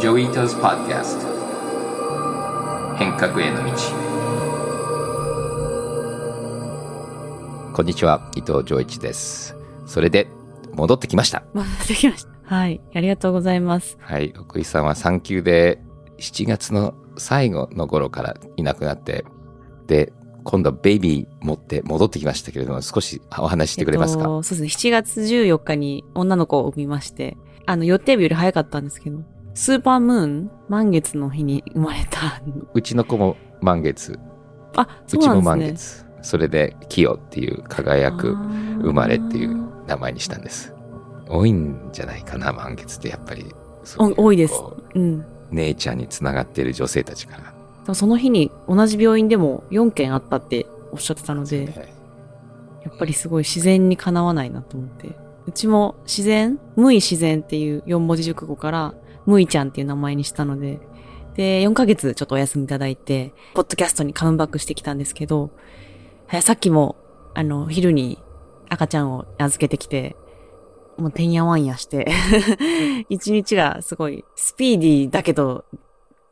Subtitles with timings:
[0.00, 1.26] ジョイートズ・パッドキャスト
[2.96, 3.72] 変革への道。
[7.74, 9.54] こんにちは伊藤浄一です。
[9.84, 10.26] それで
[10.72, 11.42] 戻ってきました。
[11.52, 12.30] 戻ってきました。
[12.44, 13.98] はいありがとうございます。
[14.00, 15.82] はい奥井さんは産休で
[16.16, 19.26] 7月の最後の頃からいなくなって
[19.86, 20.14] で
[20.44, 24.90] 今度はベイビー持って戻ってきましたけれども少しお話してくれますか、えっと、そうですね。
[24.90, 29.18] 7月14日に女の子を産みましてあの予定日より早かったんですけど
[29.60, 32.40] スーパームーン満月の日に生まれた。
[32.72, 34.18] うちの子も満月。
[34.74, 35.18] あ、そうなんですね。
[35.18, 36.06] うちも満月。
[36.22, 38.38] それで、キヨっていう輝く
[38.80, 40.72] 生まれっていう名前にしたんです。
[41.28, 43.54] 多いんじゃないかな、満月ってやっぱり。
[43.98, 44.54] 多いです。
[44.94, 45.26] うん。
[45.50, 47.36] 姉ちゃんにつながっている女性たちか
[47.86, 47.94] ら。
[47.94, 51.94] その日に同じ病院でも4件あったっておっしゃってたので、ね、
[52.82, 55.10] やっぱりすごい自然にかなわないなと思って。
[55.46, 58.94] うちも自然無意自然っていう4文字熟語から
[59.26, 60.80] むいちゃんっていう名前にしたので、
[61.34, 65.50] で、4ヶ月ちょっとお休みいただいて、ポッドキャストにカムバックしてきたんですけど、
[66.42, 66.96] さっきも、
[67.34, 68.18] あの、昼に
[68.68, 70.16] 赤ちゃんを預けてきて、
[70.96, 72.06] もうてんやわんやして
[73.08, 75.64] 一日がすごいスピーディーだけど、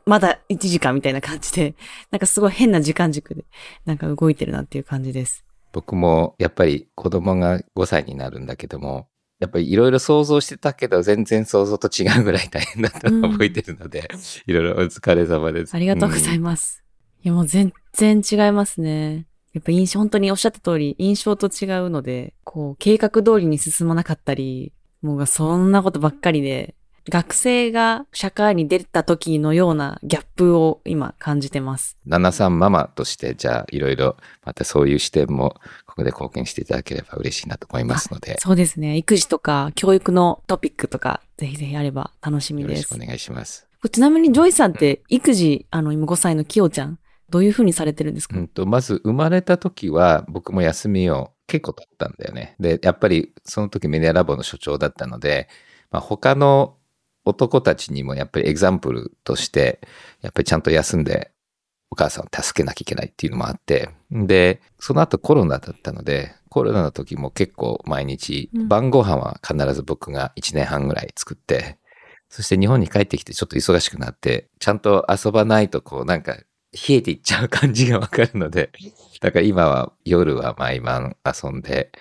[0.05, 1.75] まだ1時間みたいな感じで、
[2.11, 3.45] なんかすごい変な時間軸で、
[3.85, 5.45] なんか動いてるなっていう感じです。
[5.71, 9.07] 僕もやっぱり子供が5歳になるんだけども、
[9.39, 14.09] やっぱりいろいろ想像してたけど、全然想像と違うぐらい大変だったのを覚えてるので、
[14.45, 15.73] いろいろお疲れ様です。
[15.73, 16.83] ありがとうございます。
[17.23, 19.25] うん、いや、もう全然違いますね。
[19.53, 26.75] やっぱ印象、本当におっしゃった通り、印象と違うので、こう、計画通りに進まなかったり、もうそんなことばっかりで、
[27.09, 31.97] 学生が社会に出た時のようなギャップを今感じてます。
[32.05, 35.55] 七さんママとして、じゃあいろいろまたそういう視点も
[36.03, 38.37] で貢献していただければ嬉しいなと思いますので。
[38.39, 38.97] そうですね。
[38.97, 42.71] 育児とか教育のトピックとか、ぜひぜひあれば楽しみです。
[42.71, 43.67] よろしくお願いします。
[43.91, 52.55] ちなみにジョイさんって育児、あの今5歳のキヨちゃん、どういうふうにされてるんですか、うんと、まず生まれた時は僕も休みを結構取ったんだよね。
[52.59, 55.47] で、やっぱりその時メディアラボの所長だったので、
[55.91, 56.75] まあ、他の
[57.25, 59.79] 男たちにもやっぱりエグザンプルとして、
[60.21, 61.31] やっぱりちゃんと休んで
[61.91, 71.77] お母さんを助けなきゃいけないっていうのもあって、で、その後コロナだったので、コロナの時も結構毎日、晩ご飯は必ず僕が1年半ぐらい作って、
[72.29, 78.71] そして日本に帰ってきてちょっと忙しくなって、ちゃんと遊ばないとこうなんか冷えていっちゃう感じがわかるので、
[79.21, 81.91] だから今は夜は毎晩遊んで、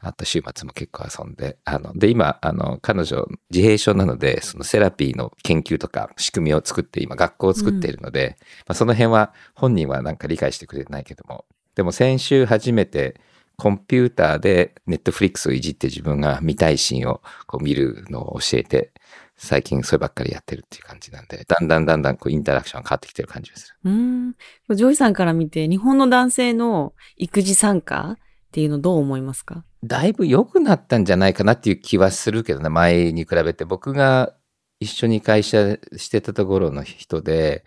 [0.00, 8.36] あと週末も結構遊んで、あの、で、今、あの、彼女、自閉症なので、そのセラピーの研究とか仕組みを作って、今、学校を作っているので、うん、ま
[8.68, 11.44] あ、その辺は本人はなんか理解してくれないけども、
[11.74, 13.20] でも先週初めて、
[13.56, 18.92] コンピューターで Netflix をいじって自分が見たいシーンをこう見るのを教えて、
[19.36, 23.90] 最近そればっかりやってるっていう感じなんで、だんだんだんだんこうインタラクションが変わってきてる感じでする。
[23.90, 24.34] うん。
[24.76, 28.16] ジョイさんから見て、日本の男性の育児参加
[28.58, 29.62] っていうのどう思いますか？
[29.84, 33.64] だいぶ良くなったんじゃないかなっていう気はするけどね、前に比べて。
[33.64, 34.34] 僕が
[34.80, 37.64] 一緒に会社してたところの人で、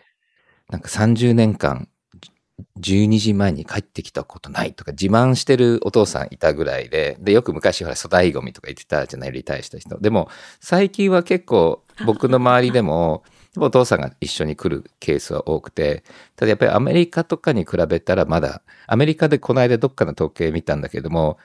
[0.69, 1.87] なんか30年間、
[2.81, 9.97] 12時前に帰ってきたことないとか自慢してるお父さんいたぐらいで、で、よく昔ほら粗大ゴミとか言ってたじゃない、リタイした人。
[9.97, 10.27] でも、
[10.59, 13.23] 最近は結構僕の周りでも、
[13.57, 16.03] お父さんが一緒に来るケースは多くて、
[16.35, 21.37] ただやっぱりアメリカとかに比べたらまだ、アメリカでこの間どっかの統計見たんだけども、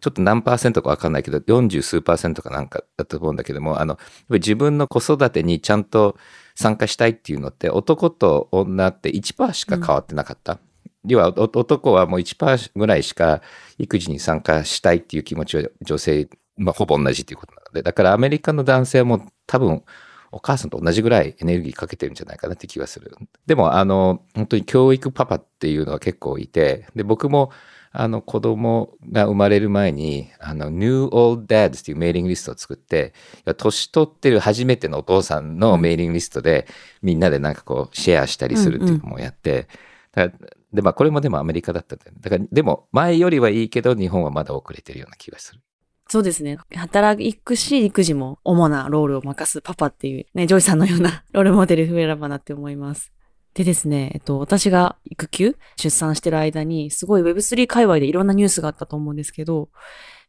[0.00, 3.98] ちょっと何パーセントかわかんないけど、40数パーセントかなんかだと思うんだけども、あの、
[4.30, 6.16] 自分の子育てにちゃんと
[6.56, 10.54] 参加したいっていうのって、男と女って1%しか変わってなかった。
[10.54, 10.58] うん、
[11.06, 13.42] 要は、男はもう1%ぐらいしか
[13.78, 19.84] 育児に参加したいっていう気持ちは女性、まあ、ほぼ同じっていうことなので、だからアメリカの男性はもう多分、
[20.32, 23.16] お母さんと同じぐらいエネルギーかけてるんじゃないかなって気がする。
[23.46, 27.52] でも、あの、本当に教育パパっていうのは結構いて、で、僕も、
[27.92, 33.12] あの、子供が生まれる前に、あの、New Old Dads っていうメーリングリストを作って、
[33.58, 36.66] 年取ってる初めてのお父さんのメーリングリストで、
[37.02, 39.68] みんなでなんかこう、シェアしたりするっていうのもやって、
[40.16, 40.32] うんうん、
[40.72, 45.60] で、まあ、これもでもアメリカだったんだだから、でも、前よりはいいけど、日本はまだ遅れてるような気がする。
[46.08, 46.58] そうですね。
[46.74, 53.12] 働くし、育児も主なロールを任すパパっていう、ね、ジョイさんのような ロールモデル増えればなって思います。
[53.54, 59.68] でですね、えっと、私が育休、出産してる間に、すごい Web3 界隈でいろんなニュースがあったと思うんですけど、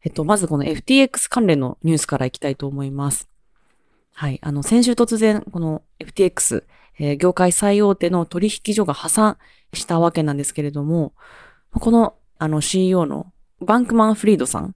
[0.04, 3.28] えっと、まずこの FTX 関連のニュースからいきたいと思います。
[4.12, 4.38] はい。
[4.42, 6.64] あの、先週突然、この FTX、
[6.98, 9.38] えー、業界最大手の取引所が破産
[9.72, 11.14] したわけなんですけれども、
[11.72, 14.74] この、あの CEO のバンクマン・フリードさん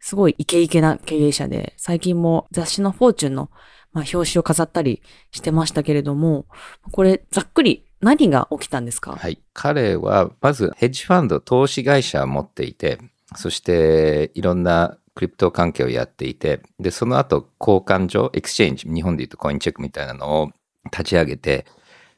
[0.00, 3.50] すごいイケイケな経営者で、最近も雑誌のフォーチュンの
[3.90, 6.44] まあ、表紙を飾ったりしてましたけれども、
[6.92, 9.12] これ、ざっくり何が起きたんですか？
[9.12, 9.40] はい。
[9.54, 12.98] 彼は、まず、ヘッジファンド、投資会社を持っていて、
[13.34, 20.50] そして、いろんなクリプト関係をやっていて、で、その後、交換所、エクスチェンジ、日本で言うとコインチェックみたいなのを
[20.92, 21.64] 立ち上げて、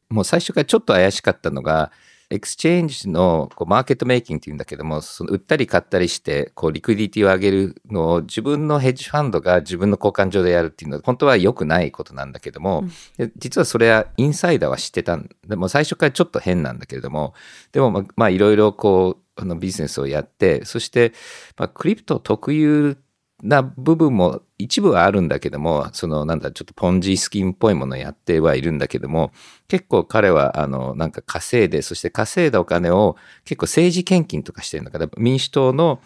[0.09, 1.93] もう最初からちょっと怪しかったのが、
[2.31, 12.85] exchange のこう market making っていうんだけども、その売ったり買ったりして、こう liquidity を上げるのを自分のヘッジファンドが自分の交換所でやるっていうのは本当は良くないことなんだけども、
[13.19, 17.35] うん、実はそれはインサイダーは知ってたんでも最初からちょっと変なんだけれども、
[17.73, 21.13] でもまあいろいろこう、あのビジネスをやって、そして、
[21.57, 22.97] まあ、クリプト特有
[23.43, 29.33] な部分も一部はあるんだけども、そのなんだ、ちょっと Ponzi scheme っぽいものをやってはいるんだけども、
[29.69, 36.01] 結構彼はあの、なんか稼いで、そして稼いだお金を結構政治献金とかしてるんだから、民主党の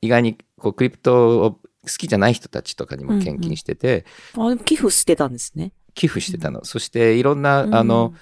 [0.00, 1.58] 意外にこうクリプトを好
[1.98, 4.04] きじゃない人たちとかにも献金してて。
[4.36, 5.72] うんうん、あ寄付してたんですね。
[5.94, 6.60] 寄付してたの。
[6.60, 8.14] うん、そしていろんな、あの、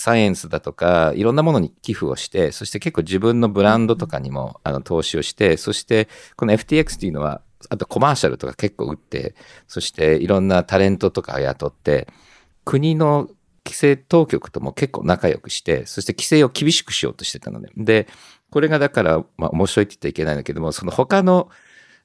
[0.00, 9.34] サイエンスだとか、いろんなものに寄付をして、そして結構自分のブランドとかにも、あの投資をして、そしてこの FTX っていうのは、あとコマーシャルとか結構打って、
[9.68, 12.08] そしていろんなタレントとか雇って、
[12.64, 13.28] 国の
[13.64, 18.08] 規制当局とも結構仲良くして、そして規制を厳しくしようとしてたので、で、
[18.50, 21.50] これがだから、まあ面白いって言ったらいけないんだけども、その他の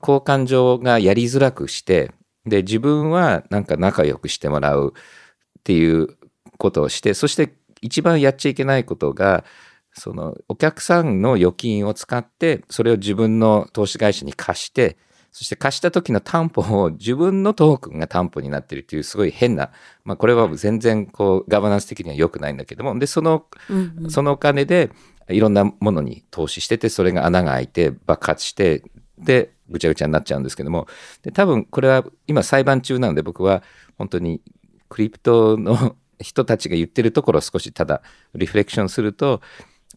[0.01, 2.11] 交換所がやりづらくして、
[2.45, 6.09] で、自分はなんか仲良くしてもらうっていう
[6.57, 9.43] ことをして、そして一番やっちゃいけないことが、
[9.93, 14.97] そのお客さんの預金を使って、それを自分の投資会社に貸して、
[15.35, 19.69] そして貸した時の担保を自分のトークンが担保になってるっていうすごい変な、
[20.05, 24.91] まあこれは全然こうガバナンス的には良くないんだけども、で、その、うんうん、そのお金で
[25.27, 28.81] いろんなものに投資してて、それが穴が開いて爆発して、
[29.17, 30.87] で、ぐちゃぐちゃになっちゃうんですけども、
[31.21, 33.61] で、多分これは今裁判中なので僕は
[33.97, 34.41] 本当に
[34.87, 38.01] クリプトの人たちが言ってるところを少しただ
[38.35, 39.41] リフレクションすると、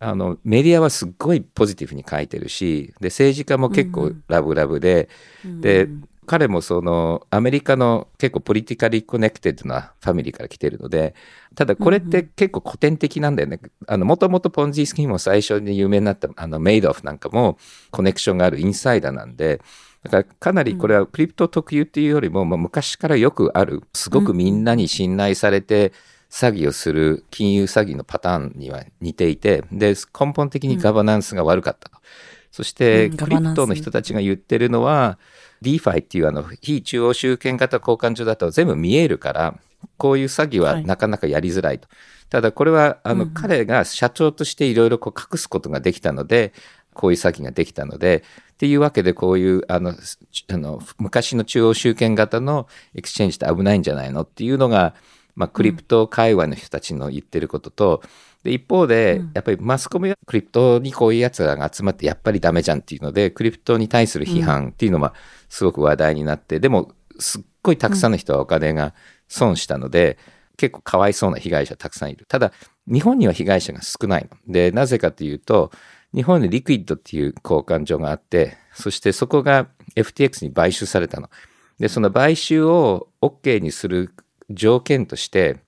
[0.00, 5.08] あのメディアはすっごいポジティブに書いてるしで政治家も結構ラブラブで、
[5.44, 5.88] うん、で
[6.26, 11.14] 彼もそのアメリカの結構 politically connected なファミリーから来てるので
[11.54, 13.58] ただこれって結構古典的なんだよね。
[13.88, 17.58] もともと Ponzi scheme も最初に有名になったあのメイドオフなんかも
[17.90, 19.62] コネクションがあるインサイダーなんで
[20.04, 25.92] だからかなりこれはクリプト特有っていうよりも、まあ、昔からよくあるすごくみんなに信頼されて、うん
[26.30, 31.96] 詐欺をする金融詐欺のパターンには似ていて、で、根本的にガバナンスが悪かったと。
[31.96, 32.02] うん、
[32.50, 35.18] そして、クリプトの人たちが言ってるのは、
[35.62, 39.58] DeFi っていうあの、非中央集権型交換所だと全部見えるから、
[39.96, 41.88] こういう詐欺はなかなかやりづらいと。
[41.88, 41.96] はい、
[42.30, 46.52] ただこれは、あの、うん、彼が社長としていろいろこう隠すことができたので、
[46.94, 54.22] こういう詐欺ができたので、っていうわけでこういうあのあの昔の中央集権型の exchange って危ないんじゃないの？
[54.22, 54.96] っていうのが
[55.38, 58.02] まあ、クリプト界隈の人たちの言ってることと、
[58.42, 65.14] で一方で、やっぱりマスコミはクリプトにこういうやつらが集まってやっぱりダメじゃんっていうので、クリプトに対する批判っていうのは
[65.48, 66.90] すごく話題になって、でも
[67.20, 68.94] すっごいたくさんの人はお金が
[69.28, 70.18] 損したので、
[70.56, 72.26] 結構かわいそうな被害者たくさんいる。
[72.26, 72.52] ただ、
[72.88, 74.52] 日本には被害者が少ないの。
[74.52, 75.70] で、なぜかというと、
[76.12, 81.30] 日本にリクイッドっていう交換所があって、そしてそこが FTX に買収されたの。
[81.78, 84.10] で、その買収を OK にする
[84.50, 85.58] 条件として、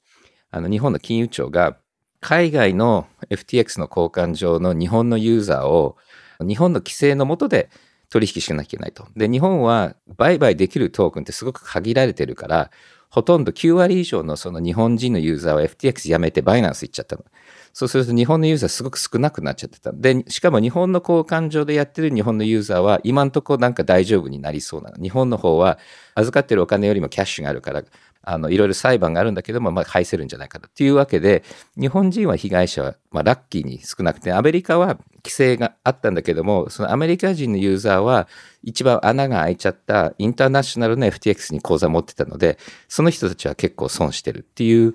[0.50, 1.76] あの日本の金融庁が
[2.20, 5.96] 海外の FTX の交換上の日本のユーザーを
[6.40, 7.70] 日本の規制のもとで
[8.10, 9.06] 取引しなきゃいけないと。
[9.16, 12.70] で、日本は売買できるトークンってすごく限られてるから、
[13.08, 17.24] ほとんど9割以上のその日本人のユーザーは FTX やめてバイナンス行っちゃったの。
[17.72, 19.92] そうすると日本のユーザーすごく少なくなっちゃってた。
[19.92, 25.02] で、しかも日本の交換所でやってる日本のユーザーは今んとこなんか大丈夫になりそうなの。
[25.02, 25.78] 日本の方は
[26.14, 27.84] 預かってるお金よりもキャッシュがあるから
[28.22, 31.42] あのいろいろ裁判があるんだけども、まあ、返せるんじゃないかというわけで
[31.78, 38.28] 日本人は被害者は、まあ、ラッキーに少なくてアメリカは規制があったんだけどもそのアメリカ人のユーザーは
[38.62, 42.58] 一番穴が開いちゃったインターナショナルな FTX に口座持ってたので
[42.88, 44.94] その人たちは結構損してるっていう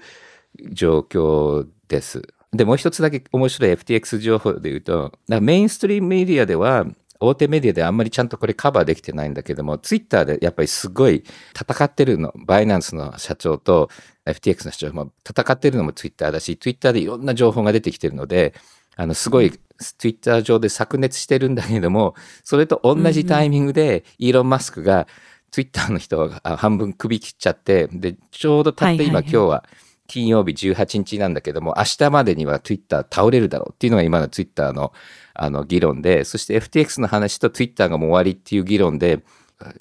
[0.72, 2.22] 状況です。
[2.54, 6.86] でもう一つだけ面白い FTX 情報で言うとメインストリームメディアでは
[7.20, 11.24] 大手メディアであんまりちゃんとこれカバーできてないんだけども、ツイッターでやっぱりすごい
[11.58, 13.90] 戦ってるの、バイナンスの社長と
[14.26, 18.54] FTX の社長も戦ってるのもツイッターだし、ツイッターでいろんな情報が出てきてるので、
[18.98, 25.08] あの、すごいツイッター上で炸熱してるんだけども、それと同じタイミングでイーロン・マスクが
[25.52, 29.64] ツイッターの人が半分首切っちゃって、で、ちょうどたって今今日は
[30.08, 34.94] 金曜日18日なんだけども、明日までにはツイッター倒れるだろうっていうのが今のツイッターの
[35.36, 39.24] あの議論で、そして FTX の話と Twitter がもう終わりっていう議論で、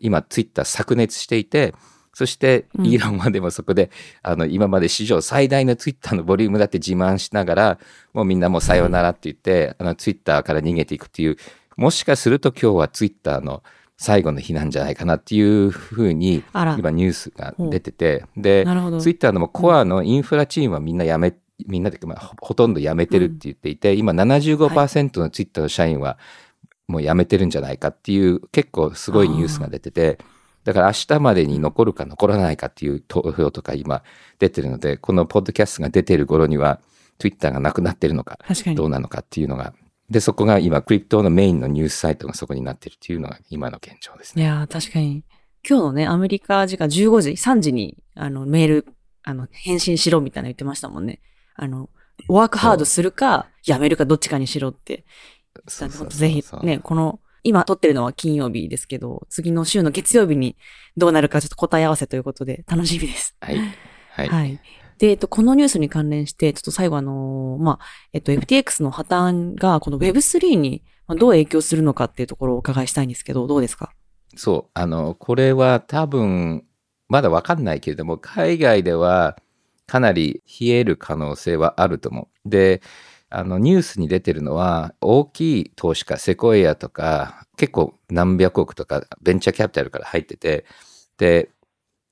[0.00, 1.75] 今 Twitter 炸熱していて、
[2.14, 2.87] そして、うん。
[2.87, 3.90] イーロンはでもそこで、
[4.23, 7.78] あの、今まで史上最大のツイッターのボリュームだって自慢しながら、
[8.12, 11.37] もうみんなもうさようならって言って、あの、ツイッターから逃げていくっていう、
[11.76, 13.64] もしかすると今日はツイッターの
[13.96, 16.44] 最後の日なんじゃないかなっていうふうに、
[16.78, 18.64] 今ニュースが出てて、で。
[19.00, 21.34] ツイッターのもコアのインフラチームはみんな辞め、
[21.66, 26.18] みんなで、まあ、ほほとんど辞めてるって言っていて、今75%のツイッターの社員は
[26.88, 30.18] もう辞めてるんじゃないかっていう結構すごいニュースが出てて、
[30.64, 34.02] だから明日までに残るか残らないかっていう投票とか今
[34.38, 36.80] 出てるので、このポッドキャストが出てる頃には
[37.18, 38.38] ツイッターがなくなってるのか、
[38.75, 38.88] どう。
[38.88, 39.75] なのかっていうのが、
[40.11, 44.42] で、そこが今クリプトのメインのニュースサイトがそこになってるっていうのが今の現状ですね。
[44.42, 45.25] いやー、確かに。
[45.66, 48.87] 今日のね、アメリカ時間15時、3時に、あの、メール、
[49.23, 51.20] あの、返信しろみたいなの言ってましたもんね。
[51.54, 51.88] あの、
[52.28, 55.04] ワークハードするか、やめるかどっちかにしろって。
[55.68, 60.56] そうそうぜひ、ね、この、今撮ってるのは金曜日ですけど、次の週の月曜日に
[60.96, 63.37] どうなるかちょっと答え合わせということで楽しみです。
[63.40, 63.58] はい。
[64.11, 64.28] はい。
[64.28, 64.61] はい。
[64.99, 73.92] で、えっと、このニュースに関連して、ちょっと最後あのーまあ、えっと、FTX の破綻が、この Web3 にまあどう影響するのかっていうところをお伺いしたいんですけど、どうですか？
[74.37, 76.64] そう、あの、これは多分、
[77.08, 79.37] まだわかんないけれども、海外では
[79.87, 82.49] かなり冷える可能性はあると思う。
[82.49, 82.83] で、
[83.31, 90.64] あの、ニュースに出てるのは、大きい投資家、セコイアとか、結構何百億とか、ベンチャーキャピタルから入ってて、
[91.19, 91.50] で、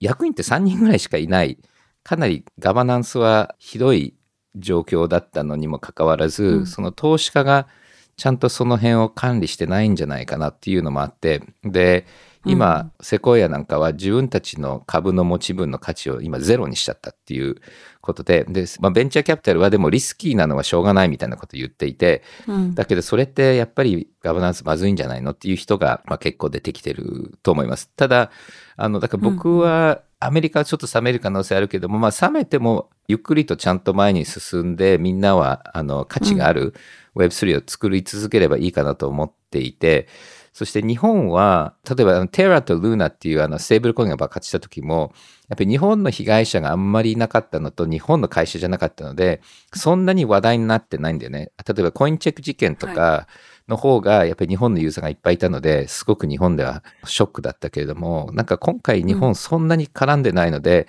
[0.01, 1.59] 役員って3人ぐらいしかいない、
[2.03, 4.15] かなりガバナンスはひどい
[4.57, 7.69] 状況だったのにもかかわらず、うんその投資家が
[8.17, 12.07] ちゃんとその辺を管理してないんじゃないかなっていうのもあって、で、
[12.45, 17.57] 今、セコイアなんかは自分たちの株の持ち分の価値を今ゼロにしちゃったっていう
[18.01, 22.75] ことで、で、まあ、ベンチャーキャピタルはでもリスキーなのはしょうがないみたいなことを言っていて、うん。
[22.75, 27.91] だけどそれってやっぱりガバナンスまずいんじゃないのっていう人が、まあ、結構出てきてると思います。
[27.97, 28.31] ただ、
[28.77, 36.75] あの、だから僕はアメリカはちょっと冷める可能性あるけども、まあ冷めてもゆっくりとちゃんと前に進んでみんなはあの価値がある
[37.17, 40.09] Web3 を作り続ければいいかなと思っていて、
[40.53, 45.13] そして日本は、例えばテラとルーナっていうあのステーブルコインが爆発した時も、
[45.49, 49.41] やっぱり日本の被害者があんまりいなかったのと日本の会社じゃなかったので、
[49.75, 51.53] そんなに話題になってないんだよね。
[51.67, 53.27] 例えばコインチェック事件とか
[53.67, 60.87] の方がやっぱり日本のユーザーがいっぱいいたので、すごく日本ではショックだったけれども、なんか今回日本そんなに絡んでないので、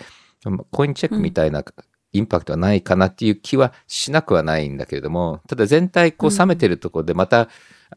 [0.71, 1.63] コインチェックみたいな
[2.11, 7.49] インパクトはないかなっていう気はしなくはないんだけれども、ただ全体こう冷めてるところでまた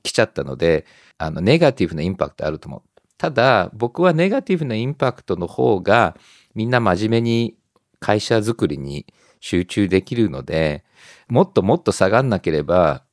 [0.02, 0.86] 来ちゃったので、
[1.18, 2.82] あの、ネガティブなインパクトあると思う。
[3.18, 6.16] ただ、僕はネガティブなインパクトの方が、
[6.54, 7.56] みんな真面目に
[8.00, 9.06] 会社づくりに
[9.40, 10.84] 集中できるので、
[11.28, 13.04] もっともっと下がんなければ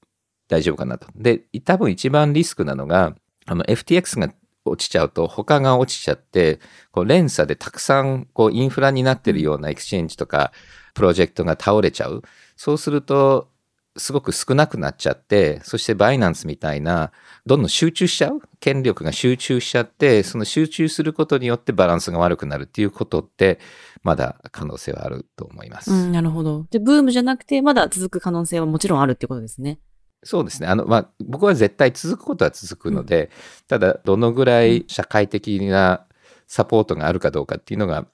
[0.48, 1.08] 大丈夫かなと。
[1.16, 4.34] で、多分一番リスクなのが、あの、FTX が
[4.66, 6.60] 落ちちゃうと他が落ちちゃって、
[6.92, 10.52] こう連鎖でたくさんこうインフラになってるような exchange とか
[10.94, 12.24] プロジェクトが倒れちゃう。
[12.56, 13.50] そうすると、
[13.96, 17.12] すごく少なくなっちゃって、そしてバイナンスみたいな、
[17.46, 18.42] どんどん集中しちゃう？
[18.60, 23.60] 権力が集中しちゃって、その集中することによってバランスが悪くなるっていうことって、
[24.02, 25.92] まだ可能性はあると思います。
[25.92, 26.66] うん、なるほど。
[26.72, 29.80] で、ブームじゃなくて、まだ続く可能性はもちろんあるってことですね。
[30.24, 30.68] そうですね。
[30.68, 33.30] あの、まあ、僕は絶対続くことは続くので、
[33.68, 36.06] ただ、どのぐらい社会的な
[36.48, 38.08] サポートがあるかどうかっていうのが、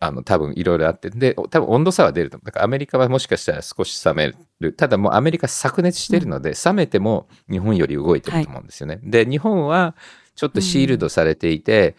[0.00, 2.46] あの、多分いろいろあって、で、多分温度差は出ると思う。
[2.46, 4.72] だからアメリカはもしかしたら少し冷める。
[4.72, 9.00] ただもうアメリカ灼熱してるので、冷めても日本より動いてると思うんですよね。
[9.02, 9.96] で、日本は
[10.36, 11.96] ちょっとシールドされていて、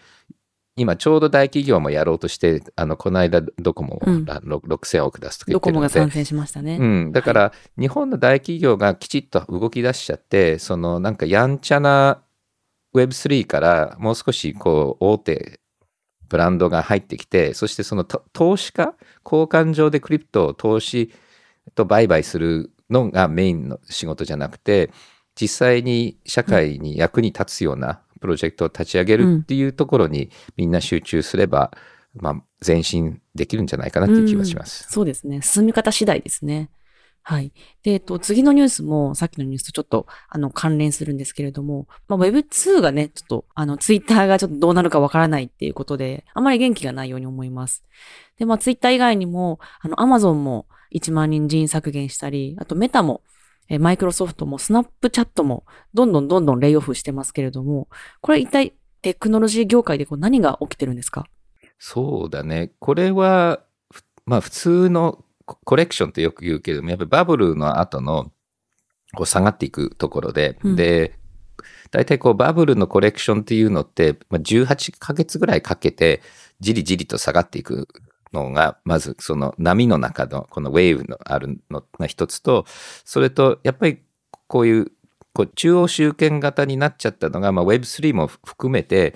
[0.78, 6.78] 今ちょうど大企業もやろうとして、あの、この間ドコモうんあの6000億出すとか言ドってるので、コモが参戦しましたね。
[6.80, 12.22] うん、だから、日本の大企業がきちっと動き出しちゃって、そのなんかやんちゃな
[12.96, 15.60] Web3 からもう少しこう大手
[16.30, 18.96] ブランドが入ってきて、そしてその投資家、
[19.26, 21.12] 交換上でクリプトを投資
[21.76, 24.92] と売買するのがメインの仕事じゃなくて、
[25.36, 31.72] 実際に社会に役に立つようなプロジェクトを立ち上げるっていうところにみんな集中すれば、
[32.16, 34.88] まあ前進できるんじゃないかなっていう気はします。
[34.90, 35.42] そうですね。
[35.42, 36.70] 進み方次第ですね。
[37.30, 37.54] はい。
[37.84, 47.84] で、えっと、次のニュースも、さっきのニュースとちょっと、あの、関連するんですけれども、まあ、Web2 がね、ちょっと、あの、ツイッターがちょっとどうなるかわからないっていうことで、あまり元気がないように思います。
[48.40, 53.22] で、まあ、ツイッター以外にも、あの、アマゾンも1万人人員削減したり、あとメタも、
[53.68, 57.90] えマイクロソフトもスナップチャットも、どんどんどんどんレイオフしてますけれども、
[58.22, 61.28] これ一体テクノロジー業界でこう何が起きてるんですか？
[61.78, 62.72] そうだね。
[62.80, 63.62] これは、
[64.26, 68.32] まあ普通のココレクションってよく言うけれども、やっぱりバブルの後の
[69.16, 70.76] こう下がっていくところで、うん。
[70.76, 71.18] で、
[71.92, 76.22] 大体こうバブルのコレクションっていうのって、まあ、18ヶ月ぐらいかけて
[76.60, 77.88] じりじりと下がっていく
[78.32, 82.66] のが、まずその波の中のこのウェーブのあるのが一つと、
[83.04, 84.04] それとやっぱり
[84.48, 84.92] こういう
[85.34, 89.16] こう中央集権型になっちゃったのが、まあ、Web3 も含めて、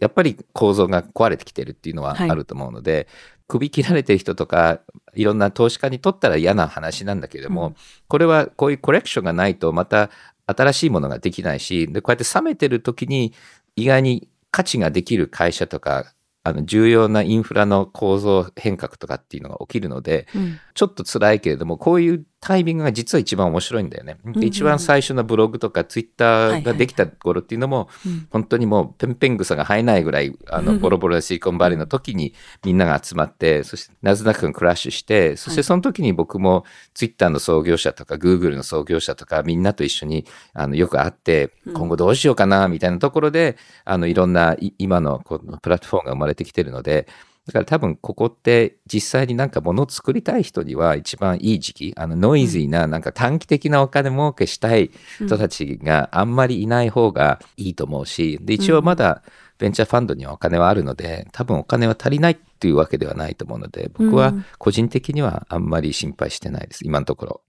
[0.00, 3.06] やっぱり構造が壊れてきてるっていうのはあると思うので、はい、
[3.48, 4.80] 首切られてる人とか、
[5.14, 7.76] いろんな投資家にとったら嫌な話なんだけれども、うん、
[8.06, 10.10] これはこういうコレクションがないとまた
[10.46, 13.32] 新しいものができないし、で、こうやって冷めてる時に
[13.74, 16.12] 意外に価値ができる会社とか
[16.44, 24.16] あの重要なインフラの構造変革とかっていうのが起きるので、うん、ちょっと辛いけれどもこういうタイミングが実は一番面白いんだよね。
[24.24, 27.88] うんうん、一番最初のブログとかツイッターができた頃っていうのも、
[28.30, 36.64] 本当にもうペンペン草が生えないぐらいあのボロボロなシリコンバレーの時にみんなが集まってそしてナズダックがクラッシュしてそしてその時に僕も
[36.94, 47.08] ツイッターの創業者とかグーグルの創業者とかみんなと一緒にあのよく会って今後どうしようかなみたいなところであのいろんな今のこのプラットフォームが生まれてきてるので
[47.48, 59.22] だから多分ここって実際になんか物を作りたい人には一番いい時期、あのノイズーななんか短期的なお金儲けしたい人たちがあんまりいない方がいいと思うし、で一応まだ
[59.56, 67.40] ベンチャーファンドにはお金はあるので、多分お金は足りないっていうわけではないと思うので、僕は個人的にはあんまり心配してないです、今のところ。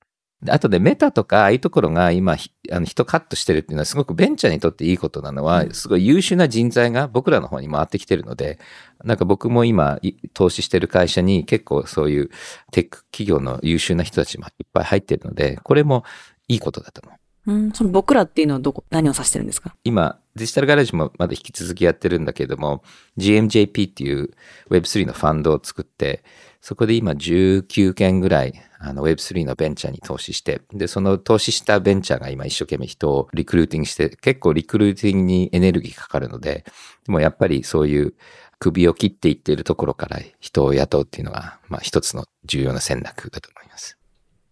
[0.48, 2.38] あとでメタとかああいうところが今
[2.72, 8.58] あの人カットしてるっていうのはすごくベンチャーにとっていいことなのは、すごい優秀な人材が僕らの方に回ってきてるので、
[9.04, 10.00] なんか僕も今
[10.34, 12.30] 投資してる会社に結構そういう
[12.72, 16.06] テック企業の優秀な人たちもいっぱい入ってるので、これも
[16.48, 17.20] いいことだと思う。
[17.48, 19.76] うん、その僕らっていうのはどこ、何を指してるんですか？
[19.84, 22.84] 今、デジタルガレージもまだ引き続きやってるんだけれども、
[23.18, 24.32] GMJP っていう
[24.70, 26.24] Web3 のファンドを作って、
[26.62, 36.66] そこで今19件ぐらいあの Web3 のベンチャーに投資して、で、その投資したベンチャーが今一生懸命人をリクルーティングして、結構リクルーティングにエネルギーかかるので、
[37.06, 38.14] でもやっぱりそういう
[38.60, 43.98] 首を切っていっているところから人を雇うっていうのが、まあ一つの重要な戦略だと思います。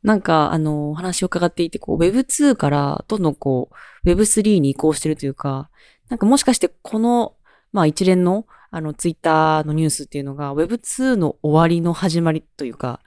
[0.04, 3.70] なんか、あの、お話を伺っていて、こう、Web2 からどんどんこ
[4.06, 5.70] う、Web3 に移行してるというか、
[6.10, 7.36] なんかもしかしてこの、
[7.78, 13.00] まあ一連のあの、ツイッターのニュースっていうのが Web2 の終わりの始まりというか、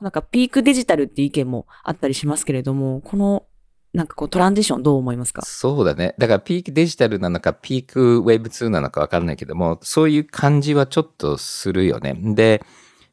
[0.00, 3.46] なんかピークデジタルっていう意見もあったりしますけれども、この
[3.92, 5.42] なんかこうトランジションどう思いますか？
[5.42, 6.14] そうだね。
[6.18, 12.14] だからピークデジタルなのかピーク Web2 なのかわかんないけども、そういう感じはちょっとするよね。
[12.36, 12.62] で、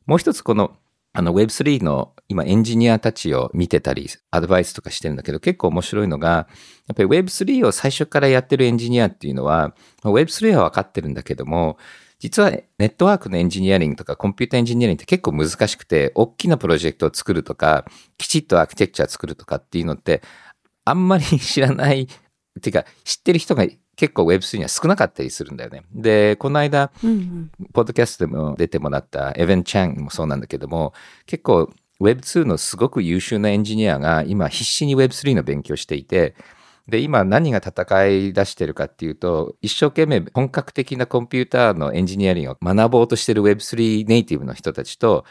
[0.06, 0.78] もう一つこの
[1.16, 6.48] あの Web3 の今エンジニアたちを見てたり、アドバイスとかしてるんだけど、結構面白いのが、
[6.88, 9.74] やっぱり Web3 を最初からやってるエンジニアっていうのは、
[10.04, 11.78] Web3 は分かってるんだけども、
[12.20, 17.86] 実はネットワークのエンジニアリングとかコンピュータエンジニアリングって結構難しくて、大きなプロジェクトを作るとか、
[18.18, 20.22] きちっとアーキテクチャ作るとかっていうのって、
[20.84, 25.84] あんまり知らない、っていうか、知ってる人が結構 Web3 には少なかったりするんだよね。
[25.94, 30.94] で、この間、うんうん、ポッドキャストでも出てもらったエヴェン・チャンもそうなんだけども、
[31.26, 36.36] 結構 Web2 のすごく優秀なエンジニアが今必死に Web3 の勉強していて、
[36.88, 45.26] で、今何が戦い出してるかっていうと、一生懸命本格的なコンピューターのエンジニアリングを学ぼうとしてる Web3 ネイティブの人たちと、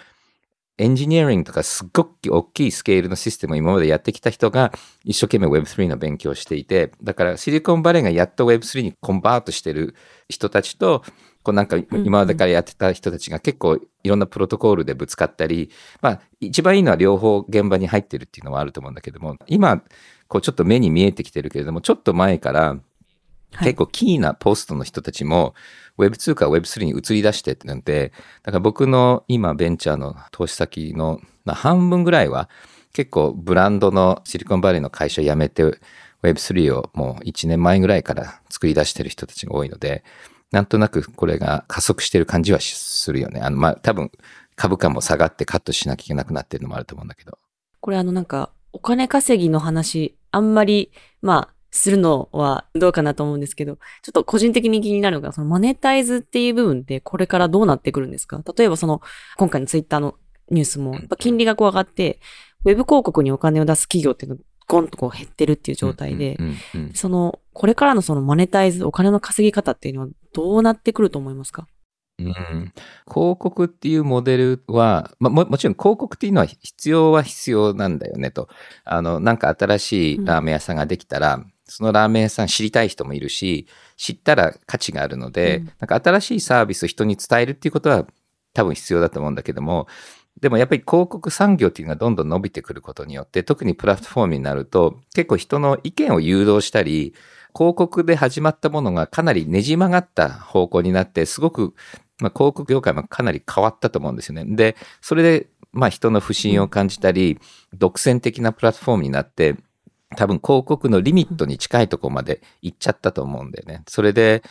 [0.76, 4.72] エンジニアリングとかすっごく大きいスケールのシステムを今までやってきた人が
[5.04, 9.94] 一生懸命 Web3 の勉強をしていて、だからシリコンバレーがやっと Web3 にコンバートしてる
[10.28, 11.04] 人たちと、
[11.44, 19.80] こうなんか今までからやってた人たちが結構いろんなプロトコールでぶつかったり、まあ一番いいのは両方現場に入ってるっていうのはあると思うんだけども、今
[20.26, 22.76] こうちょっと目に見えてきてるけれども、ちょっと前から
[23.60, 25.54] 結構キーなポストの人たちも
[25.98, 28.12] Web2 から Web3 に移り出してってなんて、
[28.42, 32.48] だから僕の今ベンチャーの投資先の半分ぐらいは
[32.92, 35.78] 結構ブランドのシリコンバレーの会社辞めて
[36.22, 40.04] Web3 をもう1年前ぐらいから作り出してる人たちが多いので、
[40.50, 43.40] なんとなくこれが加速してる感じはするよね。
[43.40, 44.10] あの、まあ、多分
[44.56, 47.38] 株価も下がってカットしなきゃいけなくなってるのもあると思うんだけど。
[47.80, 50.90] これあのなんかお金稼ぎの話、あんまり、
[51.22, 58.40] まあ、するのはどうかなと思うんですけど、ちょっと個人的に気になるのが、そのマネタイズっていう部分ってこれからどうなってくるんですか？
[58.56, 59.02] 例えばその、
[59.36, 60.14] 今回のツイッターの
[60.50, 62.20] ニュースも、やっぱ金利がこう上がって、
[62.64, 66.38] ウェブ広告にお金を出す企業っていうのがゴンとこう減ってるっていう状態で、
[66.94, 71.66] その、これからのそのマネタイズ、お金の稼ぎ方っていうのはどうなってくると思いますか？
[72.20, 72.72] うん、
[73.08, 78.48] 広告っていうモデルは、まも、もちろん広告っていうのは必要は必要なんだよねと。
[78.84, 88.06] あの、なんか新しいラーメン屋さんができたら、うん、そのラーメン屋さん知りたい人もいるし、知ったら価値があるので、うん、なんか新しいサービスを人に伝えるっていうことは
[88.52, 89.86] 多分必要だと思うんだけども、
[90.40, 97.14] でもやっぱり広告産業っていうのがどんどん伸びてくることによって、特にプラットフォームになると、結構人の意見を誘導したり、
[97.56, 101.74] 広告で始まったものがかなりねじ曲がった方向になって、すごく
[102.20, 104.44] まあ、広告業界もかなり変わったと思うんですよね。
[104.56, 107.40] で、それで、まあ、人の不信を感じたり、
[107.72, 109.56] 独占的なプラットフォームになって、
[110.14, 113.82] 多分広告のリミットに近いところまで行っちゃったと思うんだよね。
[113.88, 114.42] それで、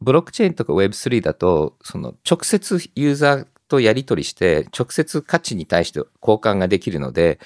[0.00, 7.38] ブロックチェーンとか Web3 だと、その直接ユーザーとやり取りして、直接価値に対して交換ができるので、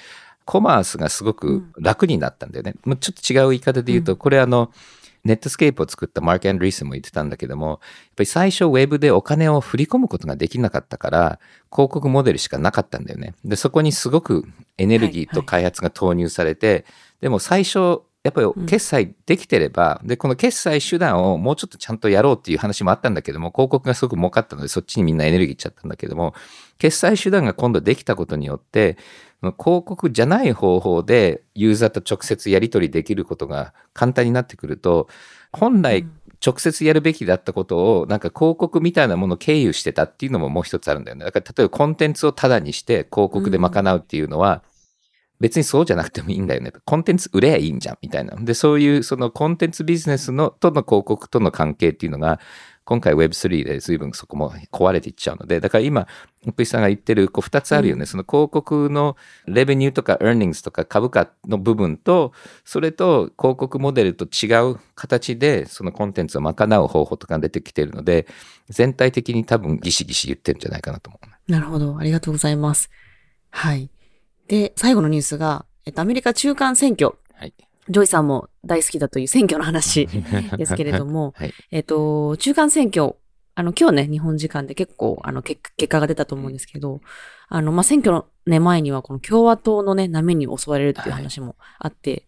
[0.45, 2.75] コマースがすごく楽になったんだよね。
[2.85, 4.71] うん、ちょっと違う言い方で言うと、これあの、
[5.23, 7.79] ネットスケープを作ったマーク・アンド・リースも言ってたんだけども、やっ
[8.15, 11.39] ぱり最初ウェブでお金を振り込むことができなかったから、
[11.71, 13.35] 広告モデルしかなかったんだよね。
[13.45, 14.45] で、そこにすごく
[14.77, 16.85] エネルギーと開発が投入されて、はいはい、
[17.21, 26.35] でも最初、やっぱり決済できてれば、うん、で、この決済手段をもうちょっとちゃんとやろうっていう話もあったんだけども、広告がすごく儲かったので、そっちにみんなエネルギーいっちゃったんだけども、
[26.77, 28.97] 決済手段が今度できたことによって、
[29.41, 35.07] 広告じゃない方法でユーザーと直接やり取りできることが簡単になってくると、
[35.51, 36.05] 本来
[36.45, 41.25] 直接やるべきだったことを、なんか広告みたいなものを経由してたっていうのももう一つあるんだよね。
[41.25, 44.63] だから例えばコンテンツをタダにして広告で賄うっていうのは、
[45.41, 46.71] 別にそうじゃなくてもいいんだよね。
[46.85, 48.35] コンテンツ売ればいいんじゃん、みたいな。
[48.35, 52.39] で、そういうそのコンテンツビジネスのとの広告との関係っていうのが、
[52.83, 56.07] 今回 Web3 で随分そこも壊れていっちゃうので、だから今、
[56.47, 68.27] 奥井さんが言ってる、こう2つあるよね、うん、その広告のレベニューとか earnings とか株価の部分と、それと広告モデルと違う形で、そのコンテンツを賄う方法とか出てきてるので、
[68.69, 71.51] 全体的に多分ギシギシ言ってるんじゃないかなと思う。
[71.51, 71.97] なるほど。
[71.97, 72.91] ありがとうございます。
[73.49, 73.89] はい。
[74.51, 77.13] で、最後のニュースが、えっと、アメリカ中間選挙。
[77.35, 77.53] はい。
[77.87, 80.07] ジョイさんも大好きだという選挙の話
[80.57, 83.15] ですけれども、はい、えっと、中間選挙、
[83.55, 86.99] あの、今日ね、日本時間で結構、あの、結果が出たと思うんですけど、
[87.47, 92.23] あの、まあ、選挙のね、前にはこの共和党のね、波に襲われるっていう話もあって、はい、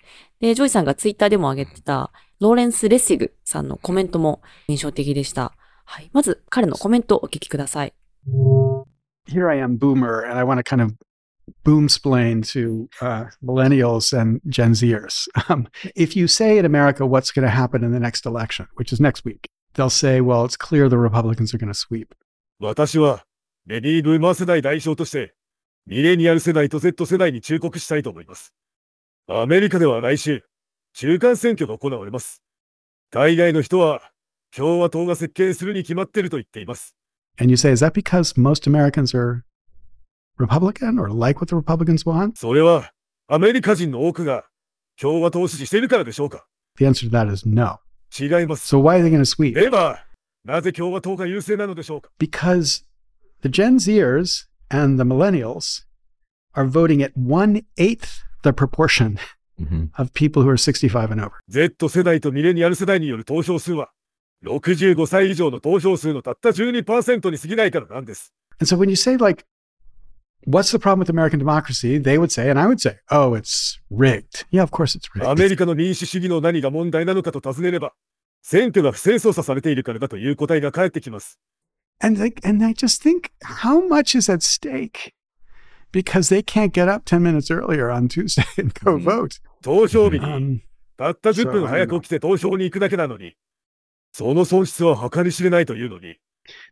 [0.47, 5.51] で、ジョイさんがツイッターでも上げてた、ローレンス・レッシグさんのコメントも印象的でした。
[5.83, 6.09] はい。
[6.13, 7.93] まず、彼のコメントをお聞きください。
[9.27, 10.93] Here I am, boomer, and I want to kind of
[11.64, 15.28] boomsplain to uh, millennials and Gen Zers.
[15.48, 18.92] Um, if you say in America what's going to happen in the next election, which
[18.92, 22.14] is next week, they'll say, well, it's clear the Republicans are going to sweep.
[22.60, 23.24] 私は、
[23.66, 25.34] レディーブーマー世代代表として、
[25.86, 28.52] ミレニアル世代と Z 世代に忠告したいと思います。
[29.28, 30.44] アメリカでは来週、
[30.94, 32.42] 中間選挙が行われます。
[33.10, 34.02] 大概の人は、
[34.54, 36.96] 共和党が設計するに決まっていると言っています。
[37.40, 39.42] And you say, is that because most Americans are
[40.38, 42.32] Republican or like what the Republicans want?
[42.36, 42.90] それは、
[43.26, 44.44] アメリカ人の多くが
[45.00, 46.46] 共和党を支持しているからでしょうか
[46.78, 47.78] The answer to that is no.
[48.18, 48.74] 違います。
[48.74, 49.52] So why are they going to sweep?
[49.52, 50.04] では、
[50.44, 52.84] なぜ共和党が優勢なのでしょうか Because
[53.42, 55.84] the Gen Zers and the millennials
[56.54, 59.18] are voting at one eighth the proportion
[59.96, 61.32] of people who are 65 and over.
[61.50, 63.90] Z 世代とミレニアル世代による投票数は、
[64.44, 68.32] 65歳以上の投票数のたった12%に過ぎないからなんです。
[68.60, 69.44] And so when you say like
[70.46, 71.98] What's the problem with American democracy?
[71.98, 74.46] They would say, and I would say, oh, it's rigged.
[74.50, 75.28] Yeah, of course it's rigged.
[75.28, 77.92] アメリカの民主主義の何が問題なのかと尋ねれば、
[78.42, 81.38] 選挙が不正操作されているからだという答えが返ってきます。
[82.00, 85.12] And, they, and I just think, how much is at stake?
[85.92, 89.40] Because they can't get up 10 minutes earlier on Tuesday and go vote.
[89.62, 90.62] 投票日に、
[90.96, 93.34] たった10分早く起きて投票に行くだけなのに、
[94.12, 96.16] その損失は計り知れないというのに、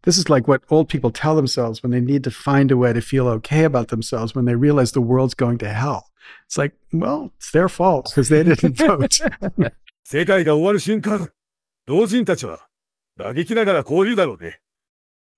[0.04, 2.94] This is like what old people tell themselves when they need to find a way
[2.94, 6.06] to feel okay about themselves when they realize the world's going to hell.
[6.48, 9.20] It's like, well, it's their fault because they didn't vote.
[10.04, 11.30] 世界が終わる瞬間、
[11.88, 12.68] 老人たちは
[13.18, 14.60] 嘆きながらこう言うだろうね。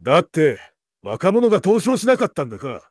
[0.02, 0.60] だって、
[1.02, 2.82] 若者が投票しなかったんだから。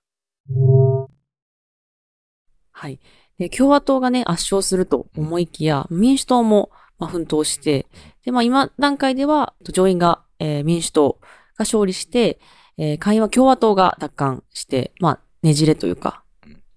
[2.70, 3.00] はい。
[3.38, 7.87] で共和党がね、圧勝すると思いきや、民主党も、まあ、奮闘して、
[8.24, 11.28] で、まあ今段階では上院がえー、民主党が
[11.61, 12.40] 勝利して、
[12.76, 16.24] えー、下院は共和党が奪還して、まあ、ねじれというか、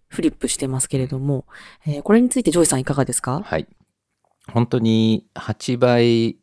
[0.08, 1.46] フリップしてますけれども、
[1.86, 3.42] えー、これについてジョイさんいかがですか？
[3.44, 3.68] はい。
[4.54, 6.38] 本当に8倍、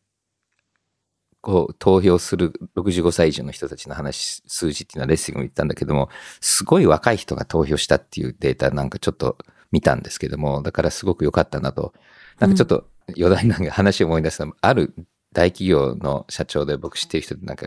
[1.40, 6.08] こう、投票する65歳以上の人たちの話、数字っていうのはレッシグも言ったんだけども、
[6.40, 9.38] すごい若い人が投票したっていうデータなんかちょっと
[9.70, 11.94] 見たんですけども、だからすごく良かったなと。
[12.38, 14.94] なんかちょっと余談なんか話を思い出すの、うん、ある
[15.32, 17.66] 大企業の社長で僕知ってる人でなんか、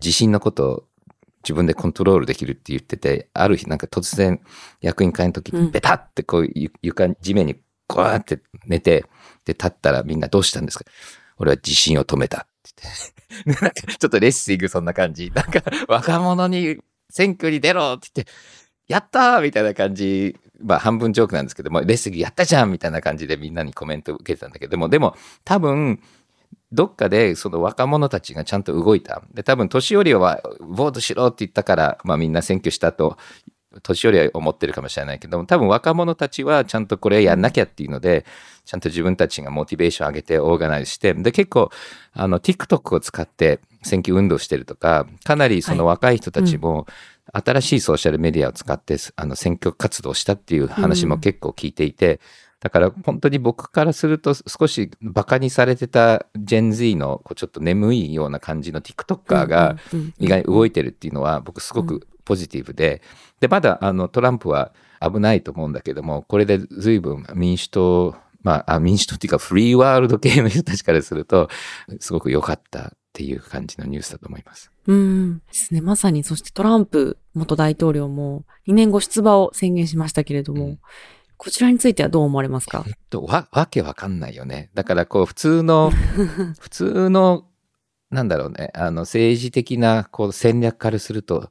[0.00, 0.84] 地震のことを
[1.42, 4.40] 自分でコントロールできるって言ってて、ある日なんか突然
[4.80, 6.48] 役員会の時、ベタってこう
[6.82, 9.06] 床、地面にこうやって寝て、
[9.44, 10.84] で、立ったらみんなどうしたんですか？
[11.38, 12.82] 俺は地震を止めたって
[13.46, 13.60] 言って。
[13.64, 15.30] なんかちょっとレッシングそんな感じ。
[15.34, 18.32] なんか若者に選挙に出ろって言って、
[18.88, 20.36] やったーみたいな感じ。
[20.60, 26.02] まあ半分ジョークなんですけども、レッシングやったじゃんみたいな感じでみんなにコメントを受けてたんだけども、でも多分
[26.70, 29.22] どっかでその若者たちがちゃんと動いた。
[29.32, 33.16] で、多分年寄りはボートしろって言ったから、まあみんな選挙したと、
[33.82, 38.24] 年寄りは思ってるかもしれないけども、多分若者たちはちゃんとこれやんなきゃっていうので、
[38.64, 41.70] ちゃんと自分たちがモチベーション上げてオーガナイズして、で、結構、
[42.12, 46.86] あの、TikTok を使って選挙運動してるとか、かなりその若い人たちも、
[47.32, 52.20] 新しいソーシャルメディアを使って、あの、選挙活動したっていう話も結構聞いていて、
[52.60, 59.76] だから本当に僕からすると少しバカにされてたジェン Z のこうちょっと眠いような感じの TikToker が
[60.18, 63.00] 意外に動いてるっていうのは僕すごくポジティブで、
[63.40, 71.48] で、まだあのトランプは危ないと思うんだけども、これで随分民主党、まあ、民主党っていうかフリーワールド系の人たちからすると、
[72.00, 74.70] すごく良かったっていう感じのニュースだと思います。
[74.86, 75.38] うん。
[75.38, 75.80] ですね。
[75.80, 80.78] まさに、そしてトランプ元大統領も2年後出馬を宣言しましたけれども、うん
[81.38, 82.84] こちらについてはどう思われますか？
[83.22, 84.70] わ、わけわかんないよね。
[84.74, 85.90] だからこう普通の、
[86.58, 87.46] 普通の、
[88.10, 91.50] なんだろうね、あの政治的なこう戦略からすると、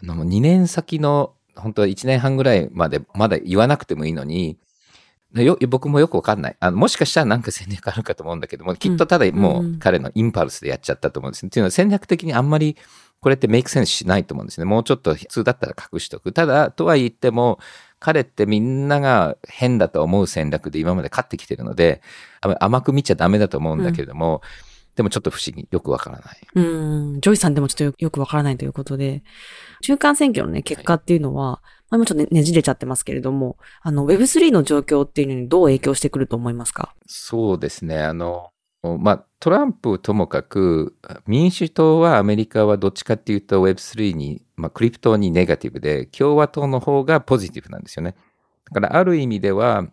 [0.00, 4.56] あの2年先の本当は1年半ぐらいまでまだ言わなくてもいいのに、
[5.34, 6.76] よ僕もよくわかんないあの。
[6.76, 11.48] もしかしたらなんか戦略あるかと思うんだけども、きっとただもう彼の impulse でやっちゃったと思うんですね。
[11.48, 12.76] っていうのは戦略的にあんまり
[13.20, 14.64] これって make sense しないと思うんですね。
[14.64, 16.32] もうちょっと普通だったら隠しとく。
[16.32, 17.58] ただ、とは言っても、
[18.00, 22.00] 彼ってみんなが変だと思う戦略で今まで勝ってきてるので、
[22.60, 24.40] 甘く見ちゃダメだと思うんだけれども、うん、
[24.94, 26.38] でもちょっと不思議、よくわからない。
[26.54, 26.60] う
[27.16, 29.22] ん、ジョイさんでもちょっとよくわからないということで、
[29.82, 36.94] 中間選挙のね、結果っていうのは、はい、今ちょっとね、ねじれちゃってますけれども、あの、Web3 の状況っていうのにどう影響してくると思いますか？
[37.06, 37.98] そうですね。
[38.02, 38.50] あの、
[38.82, 48.14] まあ、トランプともかく民主党はアメリカはどっちかっていうと Web3 に、まあ、クリプトにネガティブで共和党の方がポジティブなんですよね。
[48.72, 49.88] だからある意味では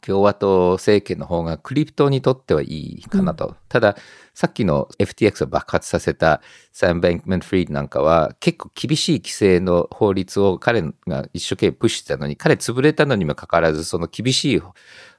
[0.00, 2.66] 共和党政権の方がクリプトにとってはい
[3.00, 3.48] いかなと。
[3.48, 3.96] うん、ただ
[4.32, 6.40] さっきの FTX を爆発させた
[6.72, 14.62] サン・ベンクメン・フリードなんかは結構厳しい規制の法律を彼が一生懸命プッシュしたのに彼潰れたのにもかかわらずその厳しい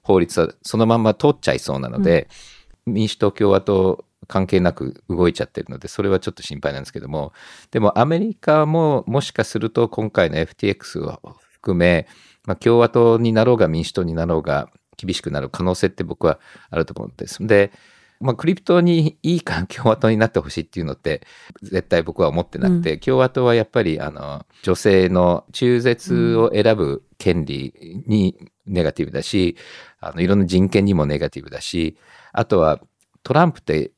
[0.01, 2.23] 法律はそのまま通っちゃいそうなので、
[2.55, 7.33] うん民主党、共和党関係なく動いちゃってるので、それはちょっと心配なんですけども、
[7.71, 11.19] でもアメリカももしかすると今回の FTX を
[11.51, 12.07] 含め、
[12.45, 16.39] まあ、共和党になろうが民主党になろうが厳しくなる可能性って僕は
[16.69, 17.45] あると思うんです。
[17.45, 17.71] で、
[18.21, 21.21] まあ、クリプトにいいか共和党になってほしいっていうのって
[21.63, 29.55] 絶対僕は思ってなくて、うん、共和党はやっぱりあの女性の中絶を選ぶ権利にネガティブだし、
[29.99, 31.97] あのいろんな人権にもネガティブだし、
[32.33, 32.79] あとは
[33.23, 33.91] トランプって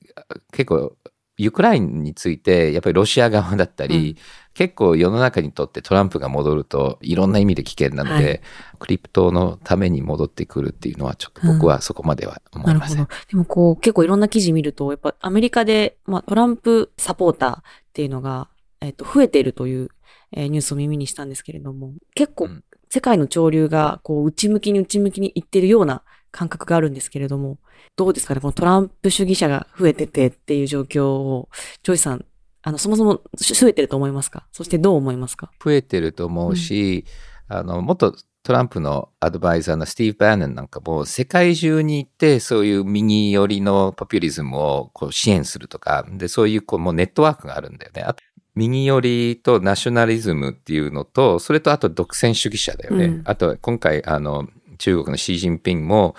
[0.52, 0.95] 結構
[1.38, 4.15] ユクライナについてやっぱりロシア側だったり、うん、
[4.54, 8.41] 結構世の中にとってトランプが戻るといろんな意味で危険なので、はい、
[8.80, 12.99] クリプトのために戻ってくるっていうのはちょっと僕はそこまでは思いません。
[12.99, 13.28] うん、なるほど。
[13.32, 18.49] でもこう結構いろんな記事見るとやっぱアメリカで、まあ、トランプサポーターっていうのが、
[18.80, 19.89] えっと、増えているという、
[20.34, 22.49] えー、ニュースを耳にしたんですけれども結構
[22.93, 27.58] 世界の潮流がこう内向きに内向きにいってるような感覚があるんですけれども、
[27.95, 28.39] どうですかね？
[28.39, 31.49] このトランプ主義者が増えててっていう状況を、
[31.82, 32.23] ジョイさん、
[32.62, 34.45] あの、そもそも増えてると思いますか？
[34.51, 35.51] そしてどう思いますか？
[35.65, 37.03] 増えてると思うし、
[37.49, 48.03] うん、あの、もっとトランプのアドバイザーのスティーブ・バーネンなんかも世界中に行ってそういう右寄りのポピュリズムをこう支援するとか、で、そういうこうもうネットワークがあるんだよね。
[48.03, 48.23] あと
[48.56, 53.06] 右寄りとナショナリズムっていうのと、それとあと独占主義者だよね。
[53.06, 56.16] うん、あと今回、あの、中国のシー・ジンピンも、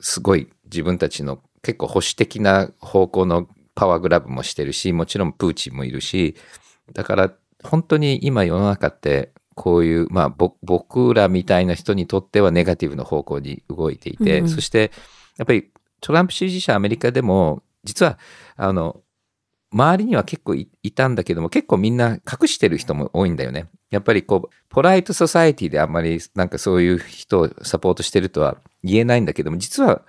[0.00, 6.36] すごい自分たちの結構保守的な方向のパワーグラブもしてるし、もちろんプーチンもいるし、
[6.92, 7.32] だから
[7.62, 10.28] 本当に今世の中ってこういう、まあ
[10.62, 14.92] 僕らみたいな人にとってはネガティブな方向に動いていて、うん、そして
[15.38, 18.18] やっぱりトランプ支持者アメリカでも実は
[18.56, 19.00] あの
[19.76, 23.68] 周りには結構いたんだけども結構みんな隠してる人も多いんだよね。
[23.90, 30.00] やっぱりこうポライトソサエティであんまりなんかそういう人をサポートしてるとは言えないんだけども実は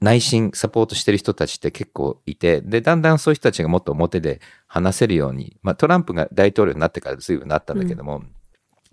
[0.00, 8.30] 内心サポートしてる人たちって結構いてでだんだんそういう人たちがもっと表で話せるように、まあ、トランプが大統領になってから随分なったんだけども、うん、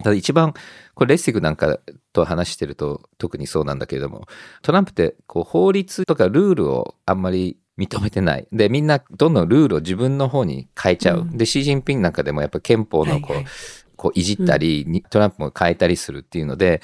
[0.04, 0.54] ただ一番
[0.96, 1.80] これレッシグなんか
[2.12, 4.26] と話してると特にそうなんだけれども
[4.64, 8.48] トランプってこう法律とかルールをあんまり認めてない。
[8.52, 11.22] で、みんなどんどんルールを自分の方に変えちゃう。
[11.22, 13.54] うん、で、シー・ジンピンなんかでもやっぱ憲法のこう、はいはい、
[13.96, 16.82] こういじったり、うん、トランプも変えたりするっていうので、